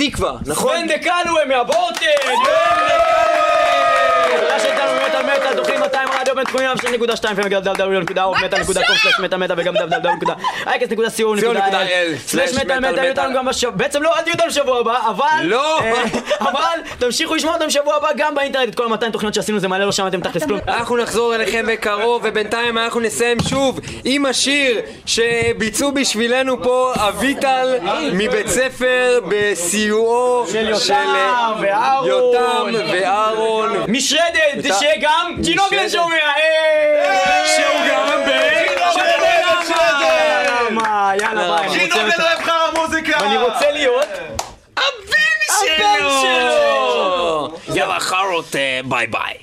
[0.02, 0.78] התקווה, נכון?
[0.78, 2.06] סבן דקלווה מהבורטן!
[4.42, 6.36] תודה שהייתנו מטאל מטאל, תוכנית 200 רדיו
[7.12, 14.22] בינתחומי 102.2 www.מטאל.com וגם www.iיקס.co.il סלש מטאל מטאל יהיו אותנו גם בשבוע, בעצם לא, אל
[14.22, 15.80] תהיו אותנו בשבוע הבא, אבל, לא.
[15.82, 16.04] אה,
[16.40, 16.58] אבל
[17.00, 19.92] תמשיכו לשמוע אותנו בשבוע הבא גם באינטרנט, את כל ה-200 תוכניות שעשינו זה מלא, לא
[19.92, 20.60] שמעתם תכלס כלום.
[20.68, 27.78] אנחנו נחזור אליכם בקרוב, ובינתיים אנחנו נסיים שוב עם השיר שביצעו בשבילנו פה אביטל
[28.14, 31.52] מבית ספר בסיועו של יותם אה,
[32.92, 33.72] ואהרון.
[33.88, 37.01] משרדת, שיהיה גם ג'ינוגלן משרדת.
[37.56, 38.32] שהוא גם ב...
[40.70, 41.12] למה?
[41.22, 41.68] יאללה ביי.
[41.68, 42.22] אני רוצה ג'ינוגלן אותו.
[42.24, 43.18] אוהב לך מוזיקה!
[43.22, 44.08] ואני רוצה להיות
[44.78, 45.38] הבן
[46.22, 47.58] שלו!
[47.76, 49.38] יאללה חארות, אה, ביי ביי.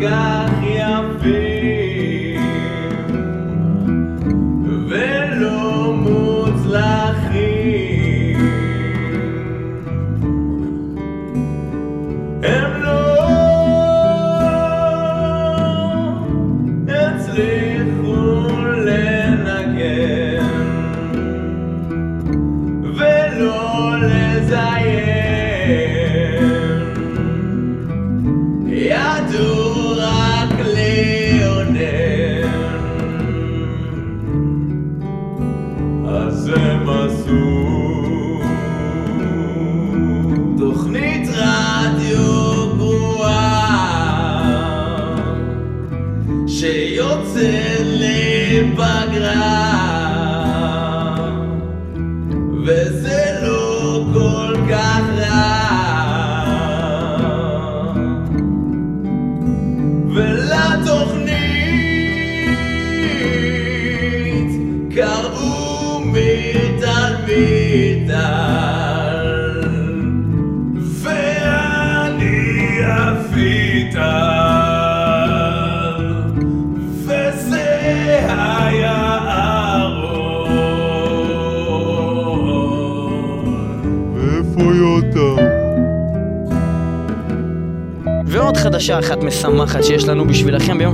[0.00, 0.39] כל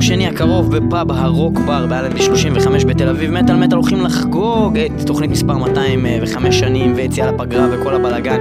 [0.06, 3.30] שני הקרוב בפאב הרוק בר באלנבי 35 בתל אביב.
[3.30, 8.40] מטאל מטאל הולכים לחגוג את תוכנית מספר 205 שנים ויציאה לפגרה וכל הבלאגן.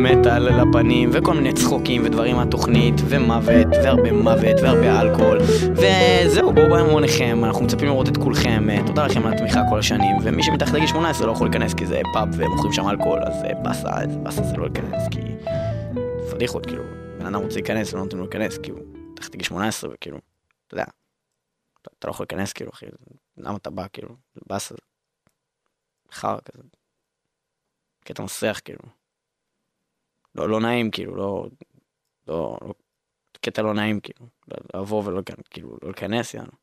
[0.00, 5.38] מטאל לפנים וכל מיני צחוקים ודברים מהתוכנית ומוות והרבה מוות והרבה אלכוהול.
[5.72, 8.70] וזהו, בואו בהמוניכם, אנחנו מצפים לראות את כולכם.
[8.70, 10.16] אה, תודה לכם על התמיכה כל השנים.
[10.22, 13.54] ומי שמתחת לגיל 18 לא יכול להיכנס כי זה פאב ומוכרים שם אלכוהול, אז אה,
[13.62, 13.88] באסה,
[14.22, 15.20] באסה זה לא להיכנס כי...
[16.30, 16.82] פדיחות, כאילו,
[17.18, 18.78] בן אדם רוצה להיכנס ולא נותנים לו להיכנס, כאילו,
[19.14, 20.31] תחת גיל 18 וכאילו,
[22.02, 22.86] אתה, אתה לא יכול להיכנס, כאילו, אחי,
[23.36, 24.74] למה אתה בא, כאילו, זה באסה,
[26.10, 26.62] חרא כזה,
[28.00, 28.82] קטע מסריח, כאילו,
[30.34, 31.46] לא, לא נעים, כאילו, לא,
[32.28, 32.74] לא, לא,
[33.40, 34.26] קטע לא נעים, כאילו,
[34.74, 36.61] לבוא ולא, כאילו, לא להיכנס, יענו.